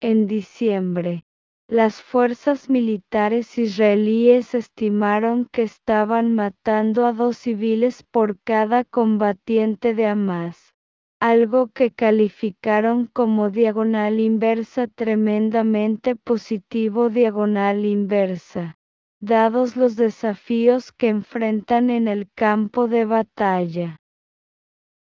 En 0.03 0.27
diciembre, 0.27 1.23
las 1.69 2.01
fuerzas 2.01 2.71
militares 2.71 3.59
israelíes 3.59 4.55
estimaron 4.55 5.47
que 5.53 5.63
estaban 5.63 6.35
matando 6.35 7.05
a 7.05 7.13
dos 7.13 7.37
civiles 7.37 8.03
por 8.11 8.41
cada 8.41 8.85
combatiente 8.85 9.95
de 9.95 10.07
Hamas, 10.07 10.73
algo 11.21 11.69
que 11.69 11.91
calificaron 11.91 13.07
como 13.07 13.51
diagonal 13.51 14.19
inversa 14.19 14.87
tremendamente 14.87 16.17
positivo 16.17 17.11
diagonal 17.11 17.85
inversa, 17.85 18.79
dados 19.21 19.77
los 19.77 19.95
desafíos 19.95 20.91
que 20.93 21.09
enfrentan 21.09 21.91
en 21.91 22.09
el 22.09 22.31
campo 22.35 22.89
de 22.89 23.05
batalla. 23.05 23.99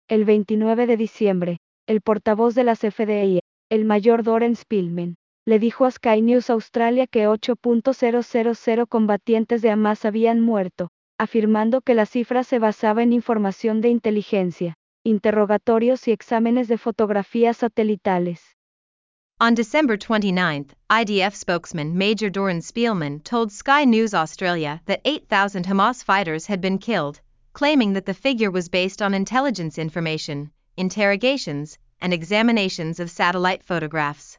El 0.09 0.25
29 0.25 0.87
de 0.87 0.97
diciembre, 0.97 1.57
el 1.85 2.01
portavoz 2.01 2.55
de 2.55 2.63
las 2.63 2.79
FDI, 2.79 3.41
el 3.69 3.85
mayor 3.85 4.23
Doren 4.23 4.55
Spillman, 4.55 5.17
le 5.47 5.59
dijo 5.59 5.85
a 5.85 5.91
Sky 5.91 6.21
News 6.21 6.49
Australia 6.49 7.07
que 7.07 7.25
8.000 7.25 8.85
combatientes 8.89 9.61
de 9.61 9.69
Hamas 9.69 10.03
habían 10.03 10.41
muerto, 10.41 10.89
afirmando 11.17 11.79
que 11.79 11.93
la 11.93 12.05
cifra 12.05 12.43
se 12.43 12.59
basaba 12.59 13.01
en 13.01 13.13
información 13.13 13.79
de 13.79 13.87
inteligencia, 13.87 14.75
interrogatorios 15.05 16.05
y 16.09 16.11
exámenes 16.11 16.67
de 16.67 16.77
fotografías 16.77 17.55
satelitales. 17.55 18.41
On 19.39 19.55
December 19.55 19.97
29, 19.97 20.75
IDF 20.89 21.33
spokesman 21.33 21.95
Major 21.95 22.29
Doran 22.29 22.59
Spielman 22.59 23.23
told 23.23 23.49
Sky 23.49 23.85
News 23.85 24.13
Australia 24.13 24.81
that 24.85 24.99
8,000 25.05 25.65
Hamas 25.65 26.03
fighters 26.03 26.47
had 26.47 26.59
been 26.59 26.77
killed, 26.77 27.21
claiming 27.53 27.93
that 27.93 28.05
the 28.05 28.13
figure 28.13 28.51
was 28.51 28.67
based 28.67 29.01
on 29.01 29.13
intelligence 29.13 29.77
information, 29.77 30.51
interrogations, 30.75 31.77
and 32.01 32.13
examinations 32.13 32.99
of 32.99 33.09
satellite 33.09 33.63
photographs. 33.63 34.37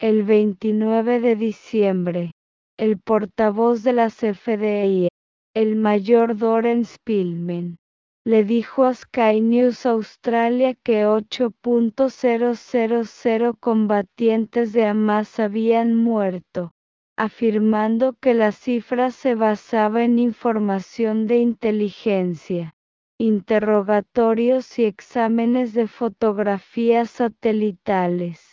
El 0.00 0.22
29 0.22 1.18
de 1.18 1.34
diciembre, 1.34 2.30
el 2.78 3.00
portavoz 3.00 3.82
de 3.82 3.92
la 3.92 4.10
FDI, 4.10 5.08
el 5.56 5.74
mayor 5.74 6.36
Doren 6.36 6.84
Spillman, 6.84 7.78
le 8.24 8.44
dijo 8.44 8.84
a 8.84 8.94
Sky 8.94 9.40
News 9.40 9.86
Australia 9.86 10.74
que 10.74 11.04
8.000 11.04 13.56
combatientes 13.58 14.72
de 14.72 14.84
Hamas 14.84 15.40
habían 15.40 15.96
muerto, 15.96 16.70
afirmando 17.16 18.12
que 18.20 18.34
la 18.34 18.52
cifra 18.52 19.10
se 19.10 19.34
basaba 19.34 20.04
en 20.04 20.20
información 20.20 21.26
de 21.26 21.38
inteligencia, 21.38 22.76
interrogatorios 23.18 24.78
y 24.78 24.84
exámenes 24.84 25.72
de 25.72 25.88
fotografías 25.88 27.10
satelitales. 27.10 28.47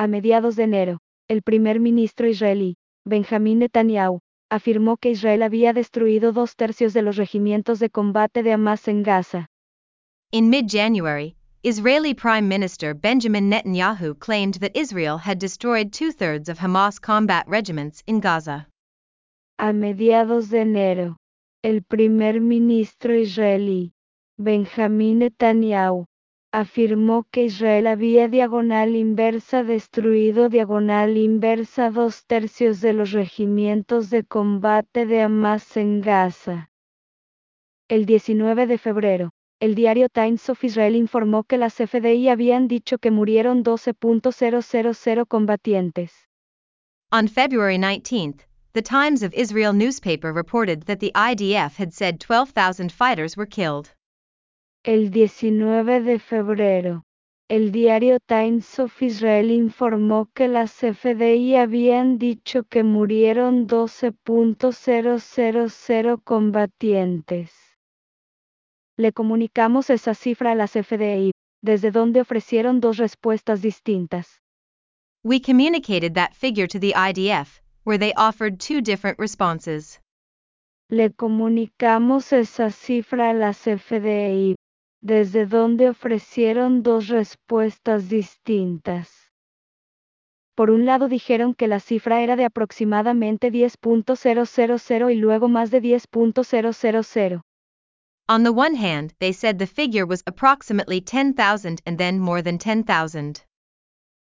A 0.00 0.06
mediados 0.06 0.56
de 0.56 0.62
enero, 0.62 0.98
el 1.28 1.42
primer 1.42 1.78
ministro 1.78 2.26
israelí, 2.26 2.76
Benjamin 3.04 3.58
Netanyahu, 3.58 4.20
afirmó 4.50 4.96
que 4.96 5.10
Israel 5.10 5.42
había 5.42 5.74
destruido 5.74 6.32
dos 6.32 6.56
tercios 6.56 6.94
de 6.94 7.02
los 7.02 7.16
regimientos 7.16 7.80
de 7.80 7.90
combate 7.90 8.42
de 8.42 8.54
Hamas 8.54 8.88
en 8.88 9.02
Gaza. 9.02 9.48
In 10.32 10.48
mid-January, 10.48 11.36
Israeli 11.62 12.14
Prime 12.14 12.48
Minister 12.48 12.94
Benjamin 12.94 13.50
Netanyahu 13.50 14.18
claimed 14.18 14.54
that 14.60 14.74
Israel 14.74 15.18
had 15.18 15.38
destroyed 15.38 15.92
two-thirds 15.92 16.48
of 16.48 16.58
Hamas 16.58 16.98
combat 16.98 17.46
regiments 17.46 18.02
in 18.06 18.20
Gaza. 18.20 18.66
A 19.58 19.74
mediados 19.74 20.48
de 20.48 20.62
enero, 20.62 21.16
el 21.62 21.82
primer 21.82 22.40
ministro 22.40 23.12
israelí, 23.14 23.92
Benjamín 24.40 25.18
Netanyahu, 25.18 26.06
afirmó 26.52 27.26
que 27.30 27.44
Israel 27.44 27.86
había 27.86 28.26
diagonal 28.26 28.96
inversa 28.96 29.62
destruido 29.62 30.48
diagonal 30.48 31.16
inversa 31.16 31.90
dos 31.90 32.26
tercios 32.26 32.80
de 32.80 32.92
los 32.92 33.12
regimientos 33.12 34.10
de 34.10 34.24
combate 34.24 35.06
de 35.06 35.22
Hamas 35.22 35.76
en 35.76 36.00
Gaza. 36.00 36.70
El 37.88 38.04
19 38.04 38.66
de 38.66 38.78
febrero, 38.78 39.30
el 39.60 39.74
diario 39.74 40.08
Times 40.08 40.48
of 40.48 40.64
Israel 40.64 40.96
informó 40.96 41.44
que 41.44 41.58
las 41.58 41.74
FDI 41.74 42.28
habían 42.28 42.66
dicho 42.66 42.98
que 42.98 43.10
murieron 43.10 43.62
12.000 43.62 45.26
combatientes. 45.26 46.12
On 47.12 47.28
February 47.28 47.76
19th, 47.76 48.46
the 48.72 48.82
Times 48.82 49.22
of 49.22 49.32
Israel 49.34 49.72
newspaper 49.72 50.32
reported 50.32 50.84
that 50.84 50.98
the 50.98 51.12
IDF 51.14 51.76
had 51.76 51.92
said 51.92 52.18
12,000 52.18 52.90
fighters 52.90 53.36
were 53.36 53.46
killed. 53.46 53.92
El 54.82 55.10
19 55.10 56.00
de 56.00 56.18
febrero, 56.18 57.04
el 57.50 57.70
diario 57.70 58.18
Times 58.18 58.78
of 58.78 59.02
Israel 59.02 59.50
informó 59.50 60.30
que 60.32 60.48
las 60.48 60.72
FDI 60.72 61.56
habían 61.56 62.16
dicho 62.16 62.64
que 62.64 62.82
murieron 62.82 63.68
12.000 63.68 66.24
combatientes. 66.24 67.52
Le 68.96 69.12
comunicamos 69.12 69.90
esa 69.90 70.14
cifra 70.14 70.52
a 70.52 70.54
las 70.54 70.70
FDI, 70.70 71.32
desde 71.60 71.90
donde 71.90 72.22
ofrecieron 72.22 72.80
dos 72.80 72.96
respuestas 72.96 73.60
distintas. 73.60 74.40
We 75.22 75.42
communicated 75.42 76.14
that 76.14 76.32
figure 76.32 76.66
to 76.66 76.80
the 76.80 76.94
IDF, 76.96 77.60
where 77.84 77.98
they 77.98 78.14
offered 78.16 78.58
two 78.58 78.80
different 78.80 79.18
responses. 79.18 80.00
Le 80.88 81.10
comunicamos 81.10 82.32
esa 82.32 82.70
cifra 82.70 83.28
a 83.28 83.34
las 83.34 83.66
FDI, 83.66 84.56
desde 85.00 85.46
donde 85.46 85.88
ofrecieron 85.88 86.82
dos 86.82 87.08
respuestas 87.08 88.08
distintas. 88.08 89.30
Por 90.54 90.70
un 90.70 90.84
lado 90.84 91.08
dijeron 91.08 91.54
que 91.54 91.68
la 91.68 91.80
cifra 91.80 92.22
era 92.22 92.36
de 92.36 92.44
aproximadamente 92.44 93.50
10.000 93.50 95.10
y 95.10 95.14
luego 95.16 95.48
más 95.48 95.70
de 95.70 95.80
10.000. 95.80 97.42
On 98.28 98.44
the 98.44 98.50
one 98.50 98.76
hand, 98.76 99.14
they 99.18 99.32
said 99.32 99.58
the 99.58 99.66
figure 99.66 100.04
was 100.04 100.22
approximately 100.26 101.00
10,000 101.00 101.80
and 101.86 101.98
then 101.98 102.18
more 102.20 102.42
than 102.42 102.58
10,000. 102.58 103.44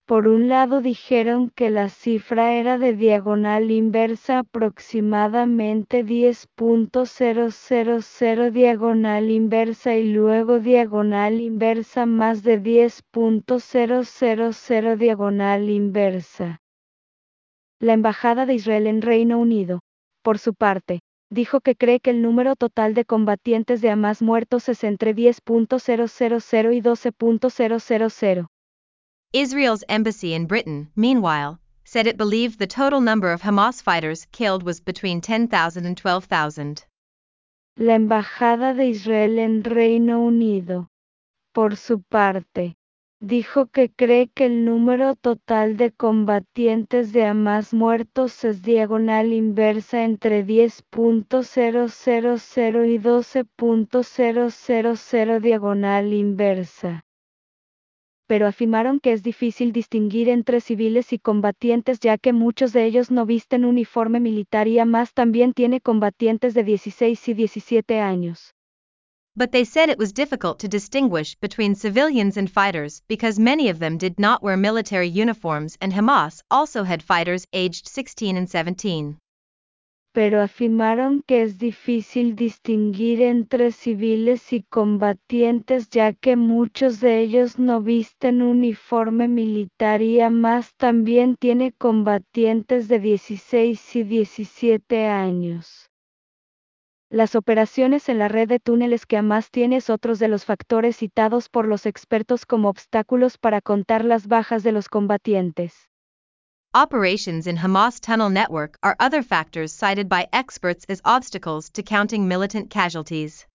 Por 0.07 0.29
un 0.29 0.49
lado 0.49 0.81
dijeron 0.83 1.51
que 1.51 1.69
la 1.69 1.89
cifra 1.89 2.55
era 2.55 2.79
de 2.79 2.95
diagonal 2.95 3.73
inversa 3.73 4.39
aproximadamente 4.39 6.05
10.000 6.05 8.53
diagonal 8.53 9.31
inversa 9.33 9.97
y 9.97 10.13
luego 10.13 10.61
diagonal 10.61 11.41
inversa 11.41 12.07
más 12.07 12.45
de 12.45 12.63
10.000 12.63 14.97
diagonal 14.97 15.71
inversa. 15.71 16.61
La 17.81 17.93
Embajada 17.93 18.47
de 18.47 18.55
Israel 18.55 18.87
en 18.87 19.03
Reino 19.03 19.41
Unido, 19.41 19.81
por 20.23 20.39
su 20.39 20.55
parte, 20.55 21.01
dijo 21.33 21.61
que 21.61 21.75
cree 21.75 21.99
que 21.99 22.11
el 22.11 22.23
número 22.23 22.55
total 22.55 22.95
de 22.95 23.05
combatientes 23.05 23.81
de 23.81 23.91
Hamas 23.91 24.23
muertos 24.23 24.69
es 24.69 24.85
entre 24.85 25.17
10.000 25.17 26.73
y 26.73 26.81
12.000. 26.81 28.47
Israel's 29.33 29.83
embassy 29.89 30.33
in 30.33 30.47
Britain, 30.47 30.89
meanwhile, 30.97 31.61
said 31.85 32.07
it 32.07 32.17
believed 32.17 32.59
the 32.59 32.67
total 32.67 33.03
number 33.03 33.31
of 33.31 33.43
Hamas 33.43 33.83
fighters 33.83 34.25
killed 34.33 34.63
was 34.63 34.81
between 34.81 35.21
10,000 35.21 35.85
and 35.85 35.95
12,000. 35.95 36.87
La 37.77 37.97
Embajada 37.97 38.75
de 38.75 38.87
Israel 38.87 39.39
en 39.39 39.63
Reino 39.63 40.25
Unido, 40.25 40.89
por 41.53 41.77
su 41.77 42.01
parte, 42.09 42.77
dijo 43.21 43.67
que 43.67 43.91
cree 43.91 44.29
que 44.29 44.47
el 44.47 44.65
número 44.65 45.15
total 45.17 45.77
de 45.77 45.91
combatientes 45.91 47.13
de 47.13 47.25
Hamas 47.25 47.75
muertos 47.75 48.43
es 48.45 48.63
diagonal 48.63 49.35
inversa 49.35 50.05
entre 50.05 50.47
10.000 50.47 52.89
y 52.89 52.99
12.000 52.99 55.41
diagonal 55.41 56.15
inversa 56.15 57.06
pero 58.27 58.47
afirmaron 58.47 59.01
que 59.01 59.13
es 59.13 59.23
difícil 59.23 59.73
distinguir 59.73 60.29
entre 60.29 60.61
civiles 60.61 61.13
y 61.13 61.19
combatientes 61.19 62.01
ya 62.01 62.19
que 62.19 62.33
muchos 62.33 62.73
de 62.73 62.85
ellos 62.85 63.11
no 63.11 63.27
visten 63.27 63.65
uniforme 63.65 64.21
militar 64.21 64.69
y 64.69 64.79
además 64.79 65.13
también 65.15 65.53
tiene 65.53 65.81
combatientes 65.81 66.55
de 66.55 66.65
16 66.65 67.29
y 67.29 67.35
17 67.35 68.01
años. 68.01 68.53
But 69.37 69.53
they 69.53 69.65
said 69.65 69.91
it 69.91 69.99
was 69.99 70.15
difficult 70.15 70.59
to 70.61 70.69
distinguish 70.69 71.37
between 71.41 71.75
civilians 71.75 72.39
and 72.39 72.51
fighters 72.51 73.03
because 73.07 73.39
many 73.39 73.69
of 73.69 73.79
them 73.79 73.99
did 73.99 74.19
not 74.19 74.43
wear 74.43 74.57
military 74.57 75.09
uniforms 75.09 75.77
and 75.81 75.93
Hamas 75.93 76.41
also 76.51 76.85
had 76.85 77.03
fighters 77.03 77.47
aged 77.53 77.87
16 77.87 78.37
and 78.37 78.49
17 78.49 79.19
pero 80.17 80.41
afirmaron 80.41 81.21
que 81.27 81.43
es 81.43 81.59
difícil 81.59 82.37
distinguir 82.37 83.21
entre 83.21 83.71
civiles 83.71 84.51
y 84.55 84.63
combatientes 84.63 85.91
ya 85.91 86.15
que 86.15 86.37
muchos 86.37 87.01
de 87.01 87.21
ellos 87.21 87.59
no 87.59 87.83
visten 87.83 88.41
uniforme 88.41 89.29
militar 89.29 90.01
y 90.01 90.23
además 90.23 90.75
también 90.79 91.37
tiene 91.37 91.73
combatientes 91.73 92.89
de 92.89 92.99
16 92.99 93.97
y 93.97 94.05
17 94.05 95.05
años. 95.05 95.91
Las 97.11 97.35
operaciones 97.35 98.09
en 98.09 98.19
la 98.19 98.29
red 98.29 98.49
de 98.49 98.59
túneles 98.59 99.05
que 99.05 99.19
Hamas 99.19 99.51
tiene 99.51 99.77
es 99.77 99.91
otro 99.91 100.17
de 100.17 100.29
los 100.29 100.47
factores 100.47 100.97
citados 100.97 101.51
por 101.51 101.69
los 101.69 101.85
expertos 101.85 102.47
como 102.47 102.71
obstáculos 102.71 103.37
para 103.37 103.61
contar 103.61 104.03
las 104.03 104.29
bajas 104.29 104.63
de 104.63 104.73
los 104.73 104.89
combatientes. 104.89 105.91
Operations 106.75 107.47
in 107.47 107.57
Hamas 107.57 107.99
tunnel 108.01 108.29
network 108.29 108.77
are 108.83 108.97
other 109.01 109.23
factors 109.23 109.73
cited 109.73 110.09
by 110.09 110.29
experts 110.33 110.85
as 110.89 111.01
obstacles 111.05 111.71
to 111.71 111.83
counting 111.83 112.29
militant 112.29 112.69
casualties. 112.69 113.47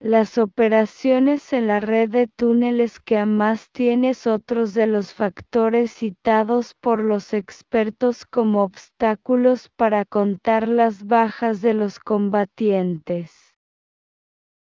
Las 0.00 0.38
operaciones 0.38 1.52
en 1.52 1.66
la 1.66 1.80
red 1.80 2.08
de 2.08 2.26
túneles 2.38 2.98
que 2.98 3.18
Hamas 3.18 3.68
tiene 3.72 4.10
es 4.10 4.26
otros 4.26 4.72
de 4.72 4.86
los 4.86 5.12
factores 5.12 5.92
citados 5.92 6.72
por 6.80 7.00
los 7.00 7.34
expertos 7.34 8.24
como 8.24 8.62
obstáculos 8.62 9.68
para 9.76 10.06
contar 10.06 10.66
las 10.66 11.06
bajas 11.06 11.60
de 11.60 11.74
los 11.74 11.98
combatientes. 11.98 13.49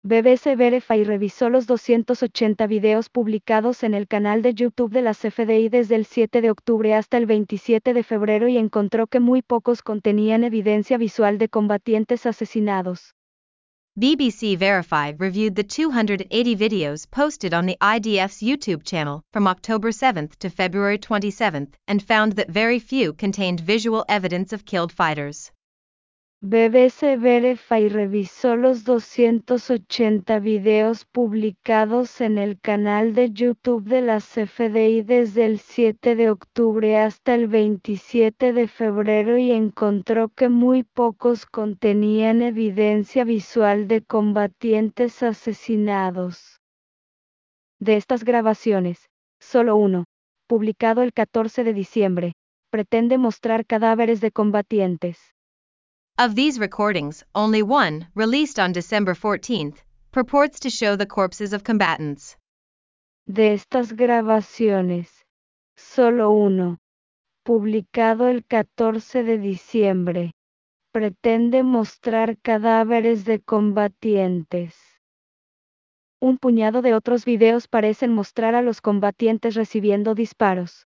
BBC 0.07 0.55
Verify 0.57 1.03
revisó 1.03 1.51
los 1.51 1.67
280 1.67 2.69
videos 2.69 3.09
publicados 3.09 3.83
en 3.83 3.93
el 3.93 4.07
canal 4.07 4.41
de 4.41 4.55
YouTube 4.55 4.93
de 4.93 5.03
las 5.03 5.19
FDI 5.19 5.69
desde 5.69 5.97
el 5.97 6.05
7 6.07 6.43
de 6.43 6.51
octubre 6.53 6.95
hasta 6.95 7.17
el 7.17 7.27
27 7.27 7.93
de 7.93 8.05
febrero 8.05 8.47
y 8.47 8.57
encontró 8.57 9.09
que 9.09 9.19
muy 9.19 9.43
pocos 9.43 9.83
contenían 9.83 10.45
evidencia 10.45 10.97
visual 10.97 11.39
de 11.39 11.49
combatientes 11.49 12.25
asesinados. 12.25 13.17
BBC 13.97 14.57
Verify 14.57 15.13
reviewed 15.19 15.57
the 15.57 15.65
280 15.65 16.55
videos 16.55 17.11
posted 17.11 17.53
on 17.53 17.67
the 17.67 17.77
IDF's 17.81 18.41
YouTube 18.41 18.85
channel 18.85 19.25
from 19.33 19.49
October 19.49 19.91
7th 19.91 20.37
to 20.39 20.51
February 20.51 20.99
27th 20.99 21.75
and 21.89 22.01
found 22.01 22.35
that 22.35 22.49
very 22.49 22.79
few 22.79 23.13
contained 23.13 23.59
visual 23.59 24.05
evidence 24.09 24.53
of 24.53 24.65
killed 24.65 24.93
fighters. 24.93 25.51
BBC 26.43 27.17
Verify 27.19 27.89
revisó 27.89 28.57
los 28.57 28.85
280 28.85 30.39
videos 30.39 31.07
publicados 31.07 32.21
en 32.21 32.37
el 32.37 32.61
canal 32.61 33.15
de 33.15 33.31
YouTube 33.31 33.85
de 33.85 34.03
la 34.03 34.21
CFDI 34.21 35.01
desde 35.01 35.47
el 35.47 35.59
7 35.59 36.15
de 36.15 36.29
octubre 36.29 36.99
hasta 36.99 37.35
el 37.35 37.49
27 37.49 38.53
de 38.53 38.69
febrero 38.69 39.39
y 39.39 39.51
encontró 39.51 40.29
que 40.29 40.51
muy 40.51 40.83
pocos 40.83 41.47
contenían 41.47 42.43
evidencia 42.43 43.25
visual 43.25 43.89
de 43.89 44.03
combatientes 44.03 45.23
asesinados. 45.23 46.61
De 47.81 47.97
estas 47.97 48.25
grabaciones, 48.25 49.09
solo 49.41 49.77
uno, 49.77 50.05
publicado 50.47 51.03
el 51.03 51.15
14 51.15 51.65
de 51.65 51.73
diciembre, 51.73 52.33
pretende 52.71 53.17
mostrar 53.17 53.65
cadáveres 53.65 54.21
de 54.21 54.33
combatientes. 54.33 55.36
Of 56.19 56.35
these 56.35 56.59
recordings, 56.59 57.25
only 57.35 57.63
one, 57.63 58.09
released 58.15 58.59
on 58.59 58.73
December 58.73 59.15
14th, 59.15 59.77
purports 60.13 60.59
to 60.61 60.71
show 60.71 60.97
the 60.97 61.05
corpses 61.05 61.53
of 61.53 61.63
combatants. 61.63 62.39
De 63.27 63.53
estas 63.53 63.93
grabaciones, 63.93 65.09
solo 65.77 66.31
uno, 66.31 66.79
publicado 67.45 68.29
el 68.29 68.47
14 68.47 69.25
de 69.25 69.37
diciembre, 69.37 70.33
pretende 70.91 71.63
mostrar 71.63 72.39
cadáveres 72.39 73.27
de 73.27 73.41
combatientes. 73.41 74.75
Un 76.19 76.39
puñado 76.39 76.81
de 76.81 76.95
otros 76.95 77.27
videos 77.27 77.69
parecen 77.69 78.15
mostrar 78.15 78.55
a 78.55 78.63
los 78.63 78.81
combatientes 78.81 79.55
recibiendo 79.55 80.15
disparos. 80.15 80.87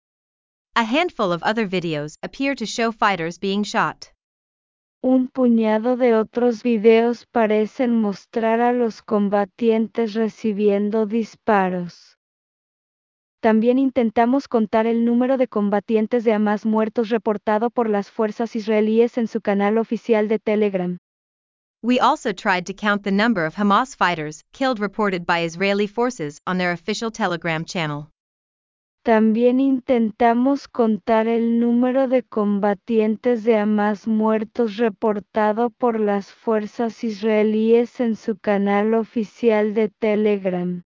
A 0.73 0.81
handful 0.81 1.31
of 1.31 1.43
other 1.43 1.67
videos 1.67 2.15
appear 2.23 2.55
to 2.55 2.65
show 2.65 2.91
fighters 2.91 3.37
being 3.37 3.61
shot. 3.61 4.11
Un 5.03 5.29
puñado 5.29 5.97
de 5.97 6.13
otros 6.13 6.61
videos 6.61 7.25
parecen 7.25 7.99
mostrar 7.99 8.61
a 8.61 8.71
los 8.71 9.01
combatientes 9.01 10.13
recibiendo 10.13 11.07
disparos. 11.07 12.19
También 13.41 13.79
intentamos 13.79 14.47
contar 14.47 14.85
el 14.85 15.03
número 15.03 15.37
de 15.37 15.47
combatientes 15.47 16.23
de 16.23 16.33
Hamas 16.33 16.67
muertos 16.67 17.09
reportado 17.09 17.71
por 17.71 17.89
las 17.89 18.11
fuerzas 18.11 18.55
israelíes 18.55 19.17
en 19.17 19.27
su 19.27 19.41
canal 19.41 19.79
oficial 19.79 20.27
de 20.27 20.37
Telegram. 20.37 20.99
We 21.81 21.99
also 21.99 22.31
tried 22.31 22.67
to 22.67 22.73
count 22.75 23.01
the 23.03 23.11
number 23.11 23.43
of 23.47 23.55
Hamas 23.55 23.95
fighters 23.95 24.43
killed 24.53 24.79
reported 24.79 25.25
by 25.25 25.43
Israeli 25.43 25.87
forces 25.87 26.37
on 26.45 26.59
their 26.59 26.71
official 26.71 27.09
Telegram 27.09 27.65
channel. 27.65 28.11
También 29.03 29.59
intentamos 29.59 30.67
contar 30.67 31.27
el 31.27 31.59
número 31.59 32.07
de 32.07 32.21
combatientes 32.21 33.43
de 33.43 33.57
Hamas 33.57 34.07
muertos 34.07 34.77
reportado 34.77 35.71
por 35.71 35.99
las 35.99 36.31
fuerzas 36.31 37.03
israelíes 37.03 37.99
en 37.99 38.15
su 38.15 38.37
canal 38.37 38.93
oficial 38.93 39.73
de 39.73 39.89
Telegram. 39.89 40.83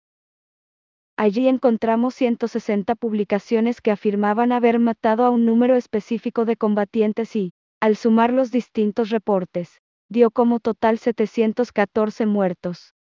Allí 1.17 1.47
encontramos 1.47 2.13
160 2.13 2.93
publicaciones 2.93 3.81
que 3.81 3.89
afirmaban 3.89 4.51
haber 4.51 4.77
matado 4.77 5.25
a 5.25 5.31
un 5.31 5.47
número 5.47 5.75
específico 5.75 6.45
de 6.45 6.55
combatientes 6.55 7.35
y, 7.35 7.53
al 7.81 7.95
sumar 7.95 8.31
los 8.31 8.51
distintos 8.51 9.09
reportes, 9.09 9.79
dio 10.07 10.29
como 10.29 10.59
total 10.59 10.99
714 10.99 12.27
muertos. 12.27 12.93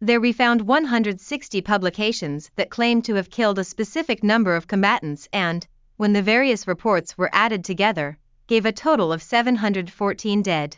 There 0.00 0.20
we 0.20 0.30
found 0.32 0.60
160 0.60 1.60
publications 1.62 2.52
that 2.54 2.70
claimed 2.70 3.04
to 3.06 3.14
have 3.14 3.30
killed 3.30 3.58
a 3.58 3.64
specific 3.64 4.22
number 4.22 4.54
of 4.54 4.68
combatants 4.68 5.28
and, 5.32 5.66
when 5.96 6.12
the 6.12 6.22
various 6.22 6.68
reports 6.68 7.18
were 7.18 7.30
added 7.32 7.64
together, 7.64 8.16
gave 8.46 8.64
a 8.64 8.70
total 8.70 9.12
of 9.12 9.22
714 9.22 10.42
dead. 10.42 10.76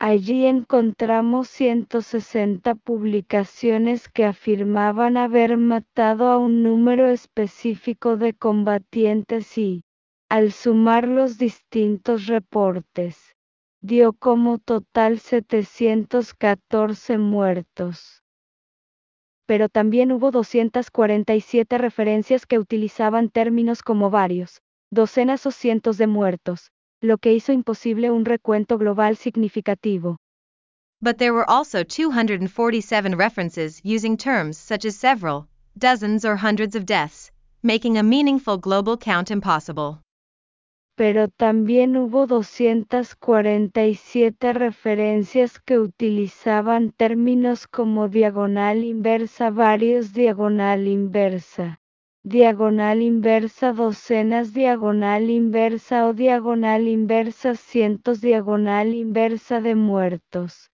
Allí 0.00 0.44
encontramos 0.44 1.48
160 1.48 2.74
publicaciones 2.74 4.08
que 4.12 4.24
afirmaban 4.24 5.16
haber 5.16 5.56
matado 5.56 6.26
a 6.26 6.38
un 6.38 6.64
número 6.64 7.08
específico 7.08 8.16
de 8.16 8.32
combatientes 8.32 9.56
y, 9.56 9.84
al 10.28 10.50
sumar 10.50 11.06
los 11.06 11.38
distintos 11.38 12.26
reportes, 12.26 13.35
dio 13.86 14.12
como 14.12 14.58
total 14.58 15.20
714 15.20 17.18
muertos. 17.18 18.22
Pero 19.46 19.68
también 19.68 20.10
hubo 20.10 20.32
247 20.32 21.78
referencias 21.78 22.46
que 22.46 22.58
utilizaban 22.58 23.30
términos 23.30 23.82
como 23.82 24.10
varios, 24.10 24.60
docenas 24.90 25.46
o 25.46 25.52
cientos 25.52 25.98
de 25.98 26.08
muertos, 26.08 26.72
lo 27.00 27.18
que 27.18 27.32
hizo 27.32 27.52
imposible 27.52 28.10
un 28.10 28.24
recuento 28.24 28.76
global 28.76 29.16
significativo. 29.16 30.16
But 31.00 31.18
there 31.18 31.32
were 31.32 31.48
also 31.48 31.84
247 31.84 33.16
references 33.16 33.80
using 33.84 34.16
terms 34.16 34.56
such 34.56 34.84
as 34.84 34.96
several, 34.96 35.46
dozens 35.78 36.24
or 36.24 36.36
hundreds 36.36 36.74
of 36.74 36.86
deaths, 36.86 37.30
making 37.62 37.98
a 37.98 38.02
meaningful 38.02 38.58
global 38.58 38.96
count 38.96 39.30
impossible. 39.30 40.00
Pero 40.96 41.28
también 41.28 41.96
hubo 41.98 42.26
247 42.26 44.54
referencias 44.54 45.60
que 45.60 45.78
utilizaban 45.78 46.90
términos 46.90 47.66
como 47.66 48.08
diagonal 48.08 48.82
inversa, 48.82 49.50
varios 49.50 50.14
diagonal 50.14 50.88
inversa, 50.88 51.80
diagonal 52.24 53.02
inversa, 53.02 53.74
docenas 53.74 54.54
diagonal 54.54 55.28
inversa 55.28 56.08
o 56.08 56.14
diagonal 56.14 56.88
inversa, 56.88 57.56
cientos 57.56 58.22
diagonal 58.22 58.94
inversa 58.94 59.60
de 59.60 59.74
muertos, 59.74 60.70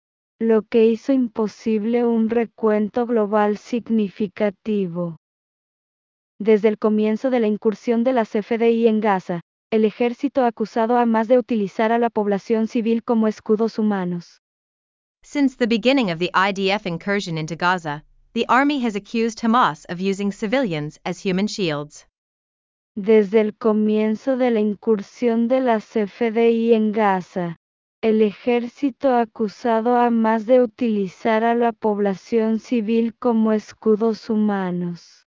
lo 0.41 0.63
que 0.63 0.87
hizo 0.87 1.13
imposible 1.13 2.07
un 2.07 2.31
recuento 2.31 3.07
global 3.07 3.59
significativo. 3.59 5.19
Desde 6.39 6.69
el 6.69 6.79
comienzo 6.79 7.29
de 7.29 7.41
la 7.41 7.49
incursión 7.49 8.03
de 8.03 8.15
las 8.15 8.31
FDI 8.31 8.89
en 8.89 9.01
Gaza, 9.01 9.43
el 9.71 9.85
ejército 9.85 10.45
acusado 10.45 10.97
a 10.97 11.07
más 11.07 11.27
de 11.27 11.39
utilizar 11.39 11.91
a 11.91 11.99
la 11.99 12.09
población 12.09 12.69
civil 12.69 13.03
como 13.03 13.27
escudos 13.27 13.79
humanos. 13.79 14.41
Since 15.25 15.57
the 15.57 15.67
beginning 15.67 16.11
of 16.11 16.21
the 16.21 16.31
IDF 16.35 16.87
incursion 16.87 17.37
into 17.37 17.57
Gaza, 17.57 18.05
the 18.33 18.47
army 18.49 18.81
has 18.85 18.95
accused 18.95 19.41
Hamas 19.41 19.85
of 19.89 20.01
using 20.01 20.31
civilians 20.31 21.01
as 21.05 21.25
human 21.25 21.49
shields. 21.49 22.07
Desde 22.95 23.41
el 23.41 23.57
comienzo 23.57 24.37
de 24.37 24.53
la 24.53 24.61
incursión 24.61 25.49
de 25.49 25.61
las 25.61 25.85
FDI 25.85 26.73
en 26.73 26.93
Gaza, 26.93 27.57
el 28.03 28.23
ejército 28.23 29.17
acusado 29.17 29.97
a 29.97 30.11
más 30.11 30.47
de 30.47 30.63
utilizar 30.63 31.43
a 31.43 31.57
la 31.57 31.73
población 31.73 32.61
civil 32.61 33.17
como 33.19 33.53
escudos 33.53 34.31
humanos 34.31 35.26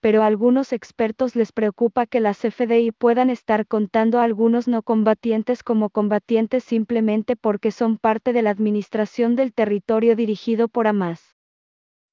pero 0.00 0.22
a 0.22 0.26
algunos 0.26 0.72
expertos 0.72 1.34
les 1.34 1.52
preocupa 1.52 2.06
que 2.06 2.20
las 2.20 2.38
FDI 2.38 2.92
puedan 2.92 3.30
estar 3.30 3.66
contando 3.66 4.20
a 4.20 4.24
algunos 4.24 4.68
no 4.68 4.82
combatientes 4.82 5.62
como 5.62 5.90
combatientes 5.90 6.64
simplemente 6.64 7.36
porque 7.36 7.70
son 7.70 7.98
parte 7.98 8.32
de 8.32 8.42
la 8.42 8.50
administración 8.50 9.36
del 9.36 9.52
territorio 9.52 10.14
dirigido 10.14 10.68
por 10.68 10.86
Hamas. 10.86 11.34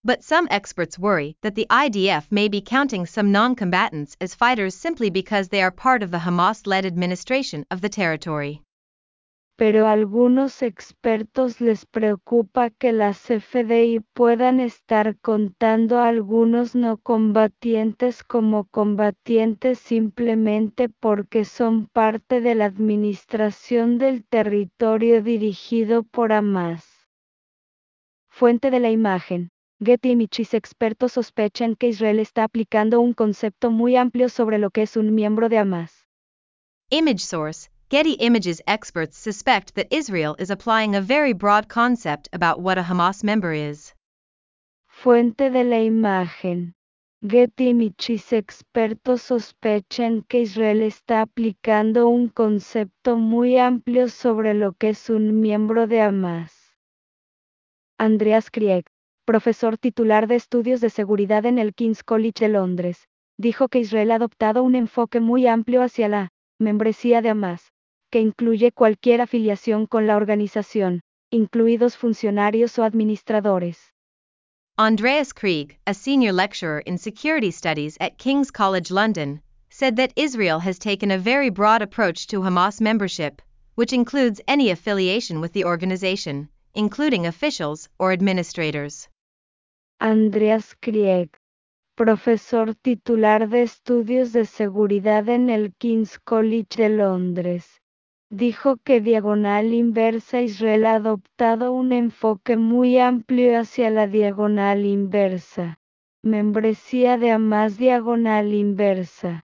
But 0.03 0.21
some 0.21 0.47
experts 0.51 0.99
worry 0.99 1.35
that 1.41 1.55
the 1.55 1.65
IDF 1.69 2.31
may 2.31 2.47
be 2.47 2.61
counting 2.61 3.05
some 3.05 3.31
non 3.31 3.55
combatants 3.55 4.15
as 4.19 4.35
fighters 4.35 4.75
simply 4.75 5.09
because 5.09 5.49
they 5.49 5.61
are 5.61 5.71
part 5.71 6.03
of 6.03 6.11
the 6.11 6.19
Hamas 6.19 6.67
led 6.67 6.85
administration 6.85 7.65
of 7.71 7.81
the 7.81 7.89
territory 7.89 8.64
pero 9.57 9.87
algunos 9.87 10.61
expertos 10.61 11.61
les 11.61 11.85
preocupa 11.85 12.69
que 12.69 12.91
las 12.91 13.17
FDI 13.17 14.01
puedan 14.13 14.59
estar 14.59 15.17
contando 15.19 15.99
a 15.99 16.09
algunos 16.09 16.75
no 16.75 16.97
combatientes 16.97 18.23
como 18.23 18.65
combatientes 18.65 19.79
simplemente 19.79 20.89
porque 20.89 21.45
son 21.45 21.87
parte 21.87 22.41
de 22.41 22.55
la 22.55 22.65
administración 22.65 23.97
del 23.97 24.25
territorio 24.25 25.23
dirigido 25.23 26.03
por 26.03 26.33
Hamas. 26.33 26.85
Fuente 28.27 28.71
de 28.71 28.81
la 28.81 28.91
imagen. 28.91 29.51
Getty 29.79 30.15
Michis 30.15 30.53
expertos 30.53 31.13
sospechan 31.13 31.75
que 31.75 31.87
Israel 31.87 32.19
está 32.19 32.43
aplicando 32.43 32.99
un 32.99 33.13
concepto 33.13 33.71
muy 33.71 33.95
amplio 33.95 34.27
sobre 34.27 34.57
lo 34.57 34.69
que 34.69 34.81
es 34.81 34.97
un 34.97 35.15
miembro 35.15 35.47
de 35.47 35.57
Hamas. 35.57 36.09
Image 36.89 37.19
source 37.19 37.69
Getty 37.87 38.13
Images 38.13 38.63
experts 38.65 39.15
suspect 39.15 39.75
that 39.75 39.85
Israel 39.91 40.35
is 40.39 40.49
applying 40.49 40.95
a 40.95 41.01
very 41.01 41.33
broad 41.33 41.67
concept 41.67 42.27
about 42.33 42.59
what 42.59 42.79
a 42.79 42.81
Hamas 42.81 43.23
member 43.23 43.53
is. 43.53 43.93
Fuente 44.87 45.51
de 45.51 45.63
la 45.63 45.77
imagen. 45.77 46.73
Getty 47.21 47.69
Images 47.69 48.33
expertos 48.33 49.21
sospechan 49.21 50.23
que 50.27 50.41
Israel 50.41 50.81
está 50.81 51.21
aplicando 51.21 52.07
un 52.07 52.29
concepto 52.29 53.17
muy 53.17 53.59
amplio 53.59 54.09
sobre 54.09 54.55
lo 54.55 54.73
que 54.73 54.89
es 54.89 55.11
un 55.11 55.39
miembro 55.39 55.85
de 55.85 56.01
Hamas. 56.01 56.75
Andreas 57.99 58.49
Krieg, 58.49 58.85
profesor 59.25 59.77
titular 59.77 60.25
de 60.25 60.37
estudios 60.37 60.81
de 60.81 60.89
seguridad 60.89 61.45
en 61.45 61.59
el 61.59 61.75
King's 61.75 62.03
College 62.03 62.45
de 62.45 62.49
Londres, 62.49 63.07
dijo 63.37 63.67
que 63.67 63.77
Israel 63.77 64.09
ha 64.09 64.15
adoptado 64.15 64.63
un 64.63 64.73
enfoque 64.73 65.19
muy 65.19 65.45
amplio 65.45 65.83
hacia 65.83 66.09
la 66.09 66.29
membresía 66.57 67.21
de 67.21 67.29
Hamas, 67.29 67.71
que 68.15 68.21
incluye 68.21 68.71
cualquier 68.71 69.19
afiliación 69.19 69.87
con 69.87 70.07
la 70.07 70.15
organización, 70.15 71.01
incluidos 71.31 71.97
funcionarios 71.97 72.79
o 72.79 72.85
administradores. 72.85 73.91
Andreas 74.77 75.33
Krieg, 75.33 75.77
a 75.85 75.93
senior 75.93 76.31
lecturer 76.31 76.81
in 76.85 76.97
security 76.97 77.51
studies 77.51 77.97
at 77.99 78.17
King's 78.17 78.51
College 78.51 78.89
London, 78.89 79.41
said 79.69 79.97
that 79.97 80.13
Israel 80.15 80.59
has 80.59 80.79
taken 80.79 81.11
a 81.11 81.17
very 81.17 81.49
broad 81.49 81.81
approach 81.81 82.25
to 82.27 82.39
Hamas 82.39 82.79
membership, 82.79 83.41
which 83.75 83.91
includes 83.91 84.39
any 84.47 84.69
affiliation 84.69 85.41
with 85.41 85.51
the 85.51 85.65
organization, 85.65 86.47
including 86.73 87.25
officials 87.25 87.89
or 87.99 88.13
administrators. 88.13 89.09
Andreas 89.99 90.73
Krieg, 90.81 91.35
profesor 91.97 92.73
titular 92.75 93.49
de 93.49 93.63
estudios 93.63 94.31
de 94.31 94.45
seguridad 94.45 95.27
en 95.27 95.49
el 95.49 95.73
King's 95.77 96.17
College 96.17 96.77
de 96.77 96.87
Londres, 96.87 97.81
dijo 98.35 98.77
que 98.77 98.99
Diagonal 98.99 99.73
Inversa 99.73 100.41
Israel 100.41 100.85
ha 100.85 100.95
adoptado 100.95 101.71
un 101.71 101.93
enfoque 101.93 102.57
muy 102.57 102.97
amplio 102.97 103.57
hacia 103.57 103.89
la 103.89 104.07
diagonal 104.07 104.85
inversa, 104.85 105.79
membresía 106.21 107.17
de 107.17 107.31
Hamas 107.31 107.77
Diagonal 107.77 108.53
Inversa, 108.53 109.45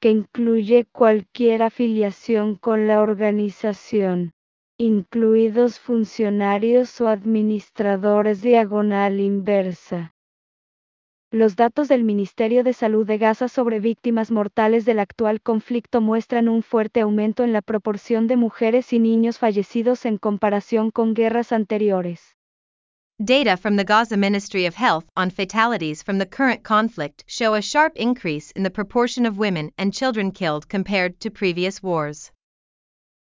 que 0.00 0.10
incluye 0.10 0.84
cualquier 0.92 1.62
afiliación 1.62 2.56
con 2.56 2.86
la 2.86 3.00
organización, 3.00 4.32
incluidos 4.76 5.78
funcionarios 5.78 7.00
o 7.00 7.08
administradores 7.08 8.42
Diagonal 8.42 9.20
Inversa 9.20 10.15
Los 11.36 11.54
datos 11.54 11.88
del 11.88 12.02
Ministerio 12.02 12.64
de 12.64 12.72
Salud 12.72 13.06
de 13.06 13.18
Gaza 13.18 13.48
sobre 13.48 13.78
víctimas 13.78 14.30
mortales 14.30 14.86
del 14.86 14.98
actual 14.98 15.42
conflicto 15.42 16.00
muestran 16.00 16.48
un 16.48 16.62
fuerte 16.62 17.02
aumento 17.02 17.44
en 17.44 17.52
la 17.52 17.60
proporción 17.60 18.26
de 18.26 18.36
mujeres 18.36 18.94
y 18.94 18.98
niños 18.98 19.36
fallecidos 19.36 20.06
en 20.06 20.16
comparación 20.16 20.90
con 20.90 21.12
guerras 21.12 21.52
anteriores. 21.52 22.34
Data 23.18 23.58
from 23.58 23.76
the 23.76 23.84
Gaza 23.84 24.16
Ministry 24.16 24.64
of 24.64 24.76
Health 24.76 25.04
on 25.14 25.30
fatalities 25.30 26.02
from 26.02 26.16
the 26.16 26.24
current 26.24 26.62
conflict 26.62 27.22
show 27.26 27.52
a 27.52 27.60
sharp 27.60 27.92
increase 27.96 28.50
in 28.52 28.62
the 28.62 28.70
proportion 28.70 29.26
of 29.26 29.36
women 29.36 29.72
and 29.76 29.92
children 29.92 30.32
killed 30.32 30.70
compared 30.70 31.20
to 31.20 31.30
previous 31.30 31.82
wars. 31.82 32.32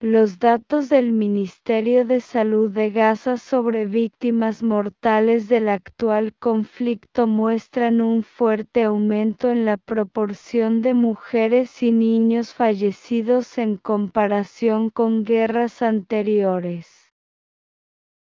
Los 0.01 0.39
datos 0.39 0.89
del 0.89 1.13
Ministerio 1.13 2.03
de 2.03 2.19
Salud 2.19 2.69
de 2.69 2.91
Gaza 2.91 3.37
sobre 3.37 3.85
víctimas 3.85 4.61
mortales 4.61 5.47
del 5.47 5.69
actual 5.69 6.33
conflicto 6.37 7.27
muestran 7.27 8.01
un 8.01 8.21
fuerte 8.23 8.83
aumento 8.83 9.49
en 9.49 9.63
la 9.63 9.77
proporción 9.77 10.81
de 10.81 10.93
mujeres 10.93 11.81
y 11.81 11.93
niños 11.93 12.53
fallecidos 12.53 13.57
en 13.57 13.77
comparación 13.77 14.89
con 14.89 15.23
guerras 15.23 15.81
anteriores. 15.81 17.13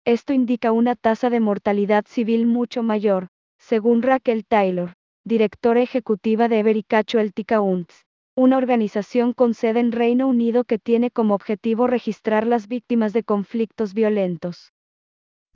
Esto 0.06 0.32
indica 0.32 0.72
una 0.72 0.96
tasa 0.96 1.30
de 1.30 1.42
mortalidad 1.42 2.06
civil 2.08 2.48
mucho 2.48 2.82
mayor, 2.82 3.28
según 3.58 4.04
Raquel 4.04 4.46
Taylor, 4.46 4.94
directora 5.26 5.82
ejecutiva 5.82 6.48
de 6.48 6.60
Every 6.60 6.86
Unts 7.60 8.07
una 8.38 8.58
organización 8.58 9.34
con 9.34 9.56
sede 9.56 9.80
en 9.80 9.92
Reino 9.92 10.28
Unido 10.28 10.64
que 10.64 10.78
tiene 10.78 11.10
como 11.10 11.34
objetivo 11.34 11.88
registrar 11.88 12.46
las 12.46 12.68
víctimas 12.68 13.12
de 13.12 13.24
conflictos 13.24 13.96
violentos. 13.96 14.72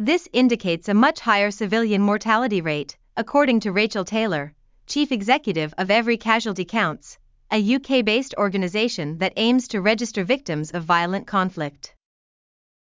This 0.03 0.27
indicates 0.33 0.89
a 0.89 0.95
much 0.95 1.19
higher 1.21 1.51
civilian 1.51 2.01
mortality 2.01 2.59
rate, 2.59 2.97
according 3.15 3.59
to 3.59 3.71
Rachel 3.71 4.03
Taylor, 4.03 4.55
chief 4.87 5.11
executive 5.11 5.75
of 5.77 5.91
Every 5.91 6.17
Casualty 6.17 6.65
Counts, 6.65 7.19
a 7.51 7.59
UK 7.59 8.03
based 8.03 8.33
organization 8.39 9.19
that 9.19 9.33
aims 9.35 9.67
to 9.67 9.79
register 9.79 10.23
victims 10.23 10.71
of 10.71 10.83
violent 10.83 11.27
conflict. 11.27 11.93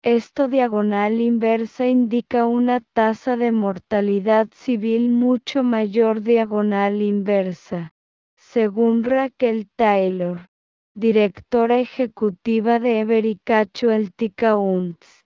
Esto 0.02 0.48
diagonal 0.48 1.20
inversa 1.20 1.86
indica 1.86 2.46
una 2.46 2.80
tasa 2.94 3.36
de 3.36 3.52
mortalidad 3.52 4.48
civil 4.54 5.10
mucho 5.10 5.62
mayor 5.62 6.22
diagonal 6.22 7.02
inversa 7.02 7.92
según 8.52 9.04
Raquel 9.04 9.68
Taylor, 9.76 10.48
directora 10.96 11.78
ejecutiva 11.78 12.80
de 12.80 12.98
Every 12.98 13.38
Casualty 13.44 14.30
Counts, 14.30 15.24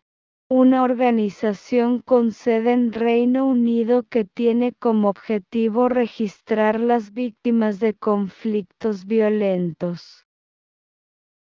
una 0.50 0.82
organización 0.82 2.02
con 2.02 2.32
sede 2.32 2.72
en 2.72 2.92
Reino 2.92 3.46
Unido 3.46 4.02
que 4.02 4.26
tiene 4.26 4.74
como 4.74 5.08
objetivo 5.08 5.88
registrar 5.88 6.78
las 6.78 7.14
víctimas 7.14 7.80
de 7.80 7.94
conflictos 7.94 9.06
violentos. 9.06 10.26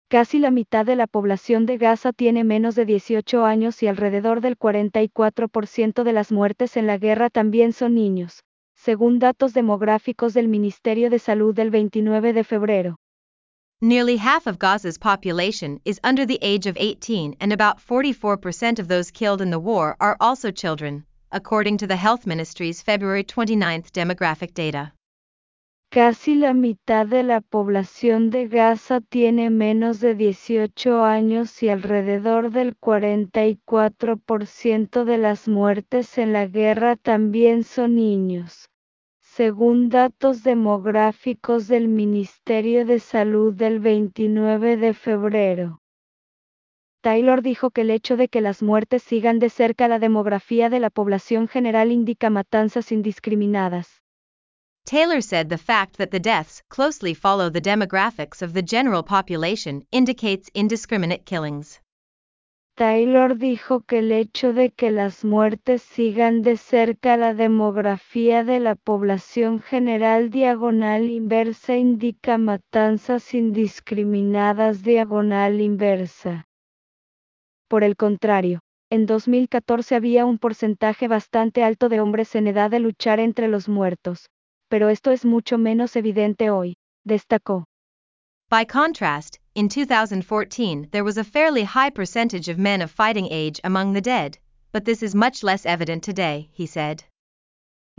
Casi 0.09 0.39
la 0.39 0.51
mitad 0.51 0.85
de 0.85 0.95
la 0.95 1.07
población 1.07 1.65
de 1.65 1.77
Gaza 1.77 2.13
tiene 2.13 2.45
menos 2.45 2.75
de 2.75 2.85
18 2.85 3.43
años 3.43 3.83
y 3.83 3.87
alrededor 3.87 4.39
del 4.39 4.57
44% 4.57 6.03
de 6.03 6.13
las 6.13 6.31
muertes 6.31 6.77
en 6.77 6.87
la 6.87 6.97
guerra 6.97 7.29
también 7.29 7.73
son 7.73 7.95
niños, 7.95 8.45
según 8.83 9.17
datos 9.17 9.53
demográficos 9.53 10.33
del 10.33 10.49
Ministerio 10.49 11.09
de 11.09 11.17
Salud 11.17 11.55
del 11.55 11.69
29 11.69 12.33
de 12.33 12.43
febrero. 12.43 12.97
Nearly 13.81 14.17
half 14.17 14.45
of 14.45 14.59
Gaza's 14.59 14.97
population 14.97 15.79
is 15.85 16.01
under 16.03 16.25
the 16.25 16.37
age 16.41 16.67
of 16.67 16.75
18 16.77 17.37
and 17.39 17.53
about 17.53 17.79
44% 17.79 18.79
of 18.79 18.89
those 18.89 19.09
killed 19.09 19.41
in 19.41 19.51
the 19.51 19.59
war 19.59 19.95
are 20.01 20.17
also 20.19 20.51
children, 20.51 21.05
according 21.31 21.77
to 21.77 21.87
the 21.87 21.95
Health 21.95 22.25
Ministry's 22.25 22.81
February 22.81 23.23
29 23.23 23.83
demographic 23.93 24.53
data. 24.53 24.91
Casi 25.89 26.35
la 26.35 26.53
mitad 26.53 27.07
de 27.07 27.23
la 27.23 27.39
población 27.39 28.31
de 28.31 28.47
Gaza 28.47 28.99
tiene 28.99 29.49
menos 29.49 30.01
de 30.01 30.15
18 30.15 31.05
años 31.05 31.63
y 31.63 31.69
alrededor 31.69 32.51
del 32.51 32.77
44% 32.77 35.05
de 35.05 35.17
las 35.17 35.47
muertes 35.47 36.17
en 36.17 36.33
la 36.33 36.47
guerra 36.47 36.97
también 36.97 37.63
son 37.63 37.95
niños 37.95 38.67
según 39.35 39.89
datos 39.89 40.43
demográficos 40.43 41.67
del 41.67 41.87
Ministerio 41.87 42.85
de 42.85 42.99
Salud 42.99 43.51
del 43.51 43.79
29 43.79 44.77
de 44.77 44.93
febrero. 44.93 45.81
Taylor 47.01 47.41
dijo 47.41 47.71
que 47.71 47.81
el 47.81 47.89
hecho 47.89 48.15
de 48.15 48.27
que 48.27 48.41
las 48.41 48.61
muertes 48.61 49.01
sigan 49.01 49.39
de 49.39 49.49
cerca 49.49 49.87
la 49.87 49.97
demografía 49.97 50.69
de 50.69 50.79
la 50.79 50.91
población 50.91 51.47
general 51.47 51.91
indica 51.91 52.29
matanzas 52.29 52.91
indiscriminadas. 52.91 54.03
Taylor 54.85 55.23
said 55.23 55.49
the 55.49 55.57
fact 55.57 55.97
that 55.97 56.11
the 56.11 56.19
deaths 56.19 56.61
closely 56.69 57.15
follow 57.15 57.49
the 57.49 57.59
demographics 57.59 58.43
of 58.43 58.53
the 58.53 58.61
general 58.61 59.01
population 59.01 59.83
indicates 59.91 60.51
indiscriminate 60.53 61.25
killings. 61.25 61.81
Taylor 62.75 63.37
dijo 63.37 63.81
que 63.81 63.99
el 63.99 64.11
hecho 64.11 64.51
de 64.51 64.71
que 64.71 64.89
las 64.89 65.23
muertes 65.23 65.83
sigan 65.83 66.41
de 66.41 66.57
cerca 66.57 67.17
la 67.17 67.35
demografía 67.35 68.43
de 68.43 68.59
la 68.59 68.73
población 68.73 69.59
general 69.59 70.31
diagonal 70.31 71.07
inversa 71.07 71.77
indica 71.77 72.39
matanzas 72.39 73.35
indiscriminadas 73.35 74.81
diagonal 74.81 75.61
inversa. 75.61 76.47
Por 77.67 77.83
el 77.83 77.95
contrario, 77.95 78.61
en 78.89 79.05
2014 79.05 79.93
había 79.93 80.25
un 80.25 80.39
porcentaje 80.39 81.07
bastante 81.07 81.63
alto 81.63 81.89
de 81.89 81.99
hombres 82.01 82.33
en 82.33 82.47
edad 82.47 82.71
de 82.71 82.79
luchar 82.79 83.19
entre 83.19 83.49
los 83.49 83.69
muertos, 83.69 84.31
pero 84.67 84.89
esto 84.89 85.11
es 85.11 85.25
mucho 85.25 85.59
menos 85.59 85.95
evidente 85.95 86.49
hoy, 86.49 86.77
destacó. 87.03 87.65
By 88.49 88.65
contrast, 88.65 89.42
in 89.55 89.69
2014 89.69 90.89
there 90.91 91.03
was 91.03 91.17
a 91.17 91.23
fairly 91.23 91.63
high 91.63 91.89
percentage 91.89 92.49
of 92.49 92.57
men 92.57 92.81
of 92.81 92.89
fighting 92.89 93.27
age 93.29 93.59
among 93.63 93.93
the 93.93 94.01
dead, 94.01 94.37
but 94.71 94.85
this 94.85 95.03
is 95.03 95.13
much 95.13 95.43
less 95.43 95.65
evident 95.65 96.03
today, 96.03 96.49
he 96.51 96.65
said. 96.65 97.03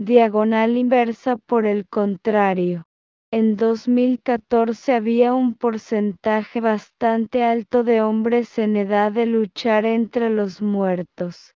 Diagonal 0.03 0.75
inversa 0.75 1.39
por 1.47 1.65
el 1.65 1.85
contrario. 1.89 2.83
En 3.31 3.55
2014 3.55 4.93
había 4.93 5.33
un 5.33 5.55
porcentaje 5.55 6.59
bastante 6.59 7.43
alto 7.43 7.83
de 7.83 8.01
hombres 8.01 8.57
en 8.57 8.75
edad 8.75 9.13
de 9.13 9.25
luchar 9.25 9.85
entre 9.85 10.29
los 10.29 10.61
muertos. 10.61 11.53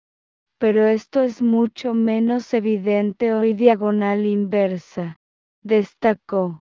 Pero 0.59 0.87
esto 0.87 1.21
es 1.23 1.41
mucho 1.41 1.93
menos 1.93 2.53
evidente 2.53 3.33
hoy 3.33 3.53
diagonal 3.53 4.25
inversa, 4.25 5.17
destacó. 5.61 6.61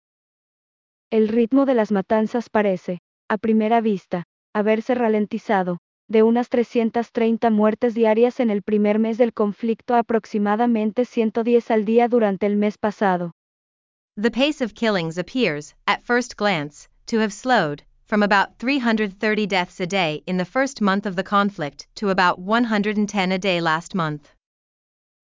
El 1.11 1.29
ritmo 1.29 1.65
de 1.65 1.75
las 1.75 1.91
matanzas 1.91 2.51
parece, 2.51 3.01
a 3.29 3.39
primera 3.39 3.81
vista, 3.81 4.25
haberse 4.55 4.95
ralentizado, 4.95 5.79
de 6.09 6.23
unas 6.23 6.49
330 6.49 7.51
muertes 7.51 7.95
diarias 7.95 8.41
en 8.41 8.51
el 8.51 8.63
primer 8.63 8.99
mes 8.99 9.19
del 9.19 9.33
conflicto 9.33 9.95
a 9.95 9.99
aproximadamente 10.01 11.05
110 11.05 11.71
al 11.71 11.85
día 11.85 12.09
durante 12.09 12.47
el 12.47 12.57
mes 12.57 12.79
pasado. 12.79 13.33
The 14.17 14.31
pace 14.31 14.65
of 14.65 14.75
killings 14.75 15.19
appears, 15.19 15.75
at 15.87 16.03
first 16.03 16.37
glance, 16.37 16.89
to 17.07 17.21
have 17.21 17.33
slowed, 17.33 17.85
from 18.07 18.23
about 18.23 18.57
330 18.59 19.47
deaths 19.47 19.81
a 19.81 19.87
day 19.87 20.23
in 20.27 20.39
the 20.39 20.47
first 20.47 20.81
month 20.81 21.07
of 21.07 21.15
the 21.15 21.23
conflict 21.23 21.87
to 21.97 22.09
about 22.09 22.39
110 22.39 23.33
a 23.33 23.39
day 23.39 23.61
last 23.61 23.95
month. 23.95 24.35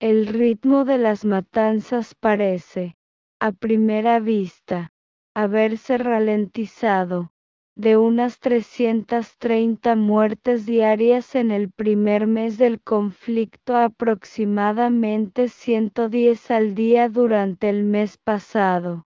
El 0.01 0.27
ritmo 0.27 0.85
de 0.85 0.99
las 0.99 1.25
matanzas 1.25 2.15
parece, 2.15 2.95
a 3.41 3.53
primera 3.53 4.21
vista, 4.21 4.91
haberse 5.35 5.97
ralentizado, 5.97 7.31
de 7.77 7.97
unas 7.97 8.39
330 8.39 9.97
muertes 9.97 10.65
diarias 10.65 11.35
en 11.35 11.51
el 11.51 11.73
primer 11.73 12.29
mes 12.29 12.57
del 12.57 12.81
conflicto 12.81 13.75
a 13.75 13.87
aproximadamente 13.87 15.49
110 15.49 16.51
al 16.53 16.77
día 16.77 17.09
durante 17.09 17.69
el 17.69 17.83
mes 17.83 18.17
pasado. 18.17 19.07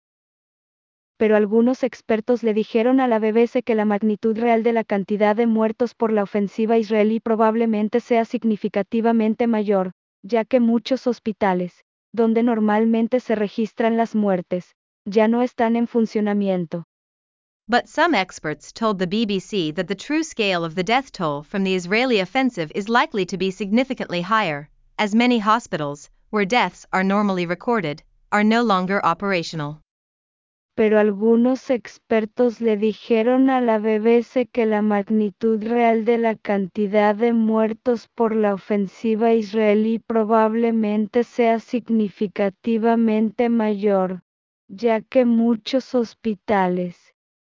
Pero 1.17 1.36
algunos 1.36 1.84
expertos 1.84 2.41
le 2.41 2.54
dijeron 2.54 3.02
a 3.02 3.08
la 3.08 3.19
BBC 3.19 3.63
que 3.63 3.76
la 3.76 3.86
magnitud 3.86 4.38
real 4.38 4.63
de 4.63 4.73
la 4.73 4.84
cantidad 4.84 5.36
de 5.36 5.45
muertos 5.45 5.93
por 5.93 6.13
la 6.13 6.23
ofensiva 6.23 6.78
israelí 6.78 7.19
probablemente 7.19 7.99
sea 7.99 8.23
significativamente 8.23 9.45
mayor, 9.45 9.91
ya 10.23 10.45
que 10.45 10.62
muchos 10.62 11.06
hospitales, 11.06 11.84
donde 12.13 12.43
normalmente 12.43 13.19
se 13.19 13.36
registran 13.36 13.97
las 13.97 14.15
muertes, 14.15 14.76
ya 15.06 15.28
no 15.28 15.41
están 15.41 15.76
en 15.76 15.88
funcionamiento. 15.88 16.86
But 17.69 17.88
some 17.88 18.13
experts 18.13 18.73
told 18.73 18.99
the 18.99 19.08
BBC 19.08 19.73
that 19.76 19.88
the 19.88 19.95
true 19.95 20.23
scale 20.23 20.65
of 20.65 20.76
the 20.76 20.84
death 20.84 21.12
toll 21.12 21.43
from 21.43 21.63
the 21.63 21.76
Israeli 21.76 22.19
offensive 22.19 22.71
is 22.76 22.89
likely 22.89 23.26
to 23.28 23.38
be 23.38 23.52
significantly 23.52 24.21
higher, 24.21 24.69
as 24.99 25.15
many 25.15 25.39
hospitals, 25.39 26.10
where 26.30 26.45
deaths 26.45 26.86
are 26.91 27.04
normally 27.04 27.45
recorded, 27.45 28.04
are 28.32 28.43
no 28.43 28.62
longer 28.63 28.99
operational. 29.06 29.80
pero 30.76 30.99
algunos 30.99 31.69
expertos 31.69 32.60
le 32.60 32.76
dijeron 32.76 33.49
a 33.49 33.62
la 33.62 33.78
BBC 33.78 34.49
que 34.52 34.65
la 34.65 34.82
magnitud 34.82 35.63
real 35.63 36.04
de 36.04 36.17
la 36.17 36.36
cantidad 36.36 37.15
de 37.15 37.32
muertos 37.32 38.08
por 38.15 38.36
la 38.36 38.56
ofensiva 38.56 39.34
israelí 39.34 39.99
probablemente 39.99 41.23
sea 41.23 41.60
significativamente 41.60 43.49
mayor, 43.49 44.21
ya 44.67 45.02
que 45.02 45.26
muchos 45.26 45.93
hospitales, 45.93 47.03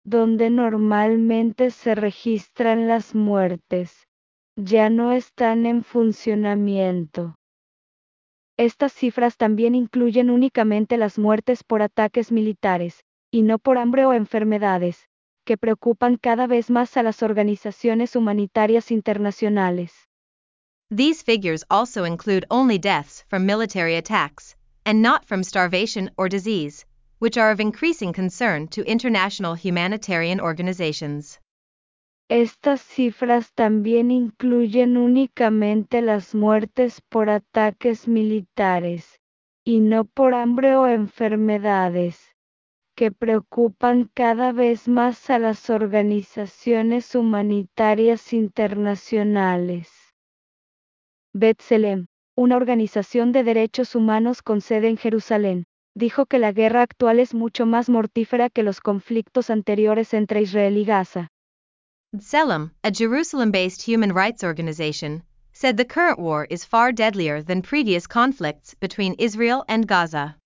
donde 0.07 0.49
normalmente 0.49 1.69
se 1.69 1.93
registran 1.93 2.87
las 2.87 3.13
muertes, 3.13 4.07
ya 4.55 4.89
no 4.89 5.11
están 5.11 5.65
en 5.65 5.83
funcionamiento. 5.83 7.35
Estas 8.57 8.93
cifras 8.93 9.35
también 9.35 9.75
incluyen 9.75 10.29
únicamente 10.29 10.95
las 10.95 11.19
muertes 11.19 11.65
por 11.65 11.81
ataques 11.81 12.31
militares, 12.31 13.03
y 13.31 13.41
no 13.41 13.59
por 13.59 13.77
hambre 13.77 14.05
o 14.05 14.13
enfermedades, 14.13 15.09
que 15.45 15.57
preocupan 15.57 16.15
cada 16.15 16.47
vez 16.47 16.69
más 16.69 16.95
a 16.95 17.03
las 17.03 17.21
organizaciones 17.21 18.15
humanitarias 18.15 18.91
internacionales. 18.91 19.91
These 20.89 21.21
figures 21.21 21.65
also 21.69 22.05
include 22.05 22.45
only 22.49 22.79
deaths 22.79 23.25
from 23.27 23.45
military 23.45 23.97
attacks, 23.97 24.55
and 24.85 25.01
not 25.01 25.25
from 25.25 25.43
starvation 25.43 26.11
or 26.15 26.29
disease, 26.29 26.85
which 27.19 27.37
are 27.37 27.51
of 27.51 27.59
increasing 27.59 28.13
concern 28.13 28.67
to 28.67 28.83
international 28.83 29.55
humanitarian 29.55 30.39
organizations. 30.39 31.39
Estas 32.29 32.81
cifras 32.81 33.53
también 33.53 34.11
incluyen 34.11 34.97
únicamente 34.97 36.01
las 36.01 36.35
muertes 36.35 37.01
por 37.09 37.29
ataques 37.29 38.07
militares, 38.07 39.19
y 39.63 39.79
no 39.79 40.03
por 40.03 40.33
hambre 40.33 40.75
o 40.75 40.87
enfermedades, 40.87 42.19
que 42.95 43.11
preocupan 43.11 44.09
cada 44.13 44.51
vez 44.51 44.87
más 44.87 45.29
a 45.29 45.39
las 45.39 45.69
organizaciones 45.69 47.15
humanitarias 47.15 48.33
internacionales. 48.33 49.89
Betselem, 51.33 52.07
una 52.35 52.57
organización 52.57 53.31
de 53.31 53.43
derechos 53.43 53.95
humanos 53.95 54.41
con 54.41 54.61
sede 54.61 54.89
en 54.89 54.97
Jerusalén, 54.97 55.65
dijo 55.97 56.27
que 56.27 56.37
la 56.37 56.51
guerra 56.51 56.83
actual 56.83 57.19
es 57.19 57.33
mucho 57.33 57.65
más 57.65 57.89
mortífera 57.89 58.49
que 58.49 58.63
los 58.63 58.79
conflictos 58.79 59.49
anteriores 59.49 60.13
entre 60.13 60.41
Israel 60.41 60.77
y 60.77 60.85
Gaza. 60.85 61.29
Tselem, 62.15 62.71
a 62.83 62.91
Jerusalem 62.91 63.51
based 63.51 63.81
human 63.81 64.13
rights 64.13 64.43
organization, 64.43 65.23
said 65.51 65.75
the 65.75 65.85
current 65.85 66.19
war 66.19 66.45
is 66.49 66.63
far 66.63 66.93
deadlier 66.93 67.41
than 67.41 67.61
previous 67.61 68.07
conflicts 68.07 68.75
between 68.75 69.15
Israel 69.17 69.65
and 69.67 69.87
Gaza. 69.87 70.37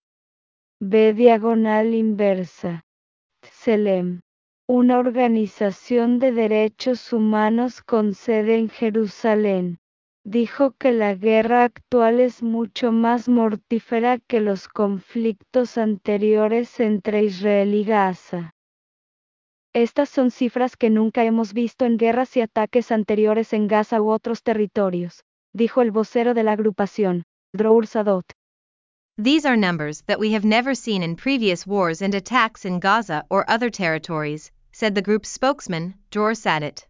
B 0.79 1.11
diagonal 1.11 1.93
inversa. 1.93 2.81
Tselem. 3.43 4.21
Una 4.67 4.99
organización 4.99 6.17
de 6.19 6.31
derechos 6.31 7.11
humanos 7.11 7.81
con 7.81 8.13
sede 8.13 8.57
en 8.57 8.69
Jerusalén. 8.69 9.77
Dijo 10.23 10.71
que 10.77 10.91
la 10.91 11.15
guerra 11.15 11.63
actual 11.63 12.19
es 12.19 12.43
mucho 12.43 12.91
más 12.91 13.27
mortífera 13.27 14.19
que 14.19 14.39
los 14.39 14.67
conflictos 14.67 15.79
anteriores 15.79 16.79
entre 16.79 17.23
Israel 17.23 17.73
y 17.73 17.83
Gaza. 17.83 18.53
Estas 19.73 20.09
son 20.09 20.29
cifras 20.29 20.77
que 20.77 20.91
nunca 20.91 21.23
hemos 21.23 21.53
visto 21.53 21.85
en 21.85 21.97
guerras 21.97 22.37
y 22.37 22.41
ataques 22.41 22.91
anteriores 22.91 23.51
en 23.53 23.67
Gaza 23.67 23.99
u 23.99 24.11
otros 24.11 24.43
territorios, 24.43 25.23
dijo 25.53 25.81
el 25.81 25.89
vocero 25.89 26.33
de 26.33 26.43
la 26.43 26.51
agrupación, 26.51 27.23
Dror 27.53 27.87
Sadot. 27.87 28.25
These 29.17 29.47
are 29.47 29.57
numbers 29.57 30.03
that 30.03 30.19
we 30.19 30.33
have 30.33 30.45
never 30.45 30.75
seen 30.75 31.01
in 31.01 31.15
previous 31.15 31.65
wars 31.65 32.01
and 32.01 32.13
attacks 32.13 32.63
in 32.63 32.79
Gaza 32.79 33.25
or 33.29 33.43
other 33.49 33.71
territories, 33.71 34.51
said 34.71 34.93
the 34.93 35.01
group's 35.01 35.29
spokesman, 35.29 35.95
Dror 36.11 36.33
Sadat. 36.33 36.85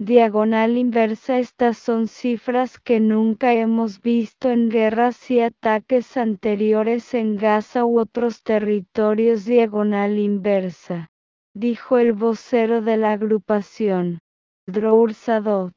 Diagonal 0.00 0.76
inversa 0.76 1.38
Estas 1.38 1.78
son 1.78 2.08
cifras 2.08 2.80
que 2.80 2.98
nunca 2.98 3.52
hemos 3.52 4.00
visto 4.00 4.50
en 4.50 4.68
guerras 4.68 5.30
y 5.30 5.38
ataques 5.38 6.16
anteriores 6.16 7.14
en 7.14 7.36
Gaza 7.36 7.84
u 7.84 8.00
otros 8.00 8.42
territorios. 8.42 9.44
Diagonal 9.44 10.18
inversa, 10.18 11.06
dijo 11.54 11.98
el 11.98 12.12
vocero 12.12 12.82
de 12.82 12.96
la 12.96 13.12
agrupación, 13.12 14.18
Dror 14.66 15.14
Sadot. 15.14 15.74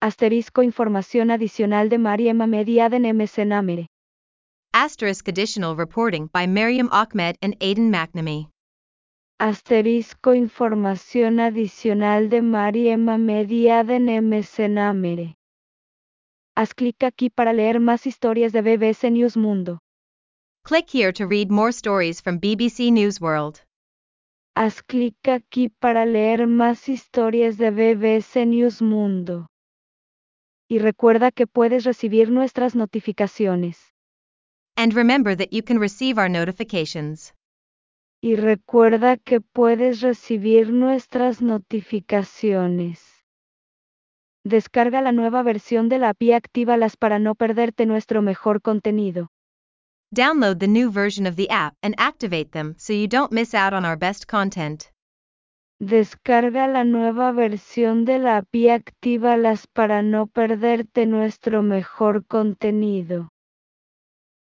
Asterisco 0.00 0.62
Información 0.62 1.30
adicional 1.30 1.90
de 1.90 1.98
Mariam 1.98 2.40
Ahmed 2.40 2.66
y 2.66 2.80
Aden 2.80 3.04
M. 3.04 3.26
Asterisk 4.72 5.28
additional 5.28 5.76
reporting 5.76 6.30
by 6.32 6.46
Miriam 6.46 6.88
Ahmed 6.90 7.36
and 7.42 7.56
Aidan 7.60 7.90
McNamee. 7.90 8.48
Asterisco 9.40 10.34
Información 10.34 11.40
adicional 11.40 12.28
de 12.28 12.42
Mariam 12.42 13.08
Ahmed 13.08 13.48
y 13.48 13.70
Aden 13.70 14.10
M. 14.10 14.42
Senamere. 14.42 15.38
Haz 16.54 16.74
clic 16.74 17.02
aquí 17.04 17.30
para 17.30 17.54
leer 17.54 17.80
más 17.80 18.06
historias 18.06 18.52
de 18.52 18.60
BBC 18.60 19.10
News 19.10 19.38
Mundo. 19.38 19.78
Click 20.62 20.90
here 20.92 21.10
to 21.14 21.26
read 21.26 21.50
more 21.50 21.70
stories 21.70 22.20
from 22.20 22.38
BBC 22.38 22.92
News 22.92 23.18
World. 23.18 23.62
Haz 24.54 24.82
clic 24.82 25.16
aquí 25.26 25.70
para 25.70 26.04
leer 26.04 26.46
más 26.46 26.90
historias 26.90 27.56
de 27.56 27.70
BBC 27.70 28.44
News 28.44 28.82
Mundo. 28.82 29.46
Y 30.68 30.80
recuerda 30.80 31.30
que 31.30 31.46
puedes 31.46 31.84
recibir 31.84 32.30
nuestras 32.30 32.76
notificaciones. 32.76 33.78
And 34.76 34.92
remember 34.92 35.34
that 35.34 35.50
you 35.50 35.62
can 35.62 35.78
receive 35.78 36.18
our 36.18 36.28
notifications. 36.28 37.32
Y 38.22 38.36
recuerda 38.36 39.16
que 39.16 39.40
puedes 39.40 40.02
recibir 40.02 40.72
nuestras 40.72 41.40
notificaciones. 41.40 43.24
Descarga 44.44 45.00
la 45.00 45.12
nueva 45.12 45.42
versión 45.42 45.88
de 45.88 45.98
la 45.98 46.10
API 46.10 46.26
y 46.26 46.32
actívalas 46.32 46.96
para 46.96 47.18
no 47.18 47.34
perderte 47.34 47.86
nuestro 47.86 48.20
mejor 48.20 48.60
contenido. 48.60 49.28
Download 50.12 50.58
the 50.58 50.68
new 50.68 50.90
version 50.90 51.26
of 51.26 51.36
the 51.36 51.48
app 51.50 51.74
and 51.82 51.94
activate 51.96 52.50
them 52.52 52.74
so 52.76 52.92
you 52.92 53.06
don't 53.06 53.32
miss 53.32 53.54
out 53.54 53.72
on 53.72 53.84
our 53.84 53.96
best 53.96 54.26
content. 54.26 54.90
Descarga 55.80 56.66
la 56.66 56.84
nueva 56.84 57.32
versión 57.32 58.04
de 58.04 58.18
la 58.18 58.38
API 58.38 58.58
y 58.58 58.68
actívalas 58.68 59.66
para 59.66 60.02
no 60.02 60.26
perderte 60.26 61.06
nuestro 61.06 61.62
mejor 61.62 62.26
contenido. 62.26 63.30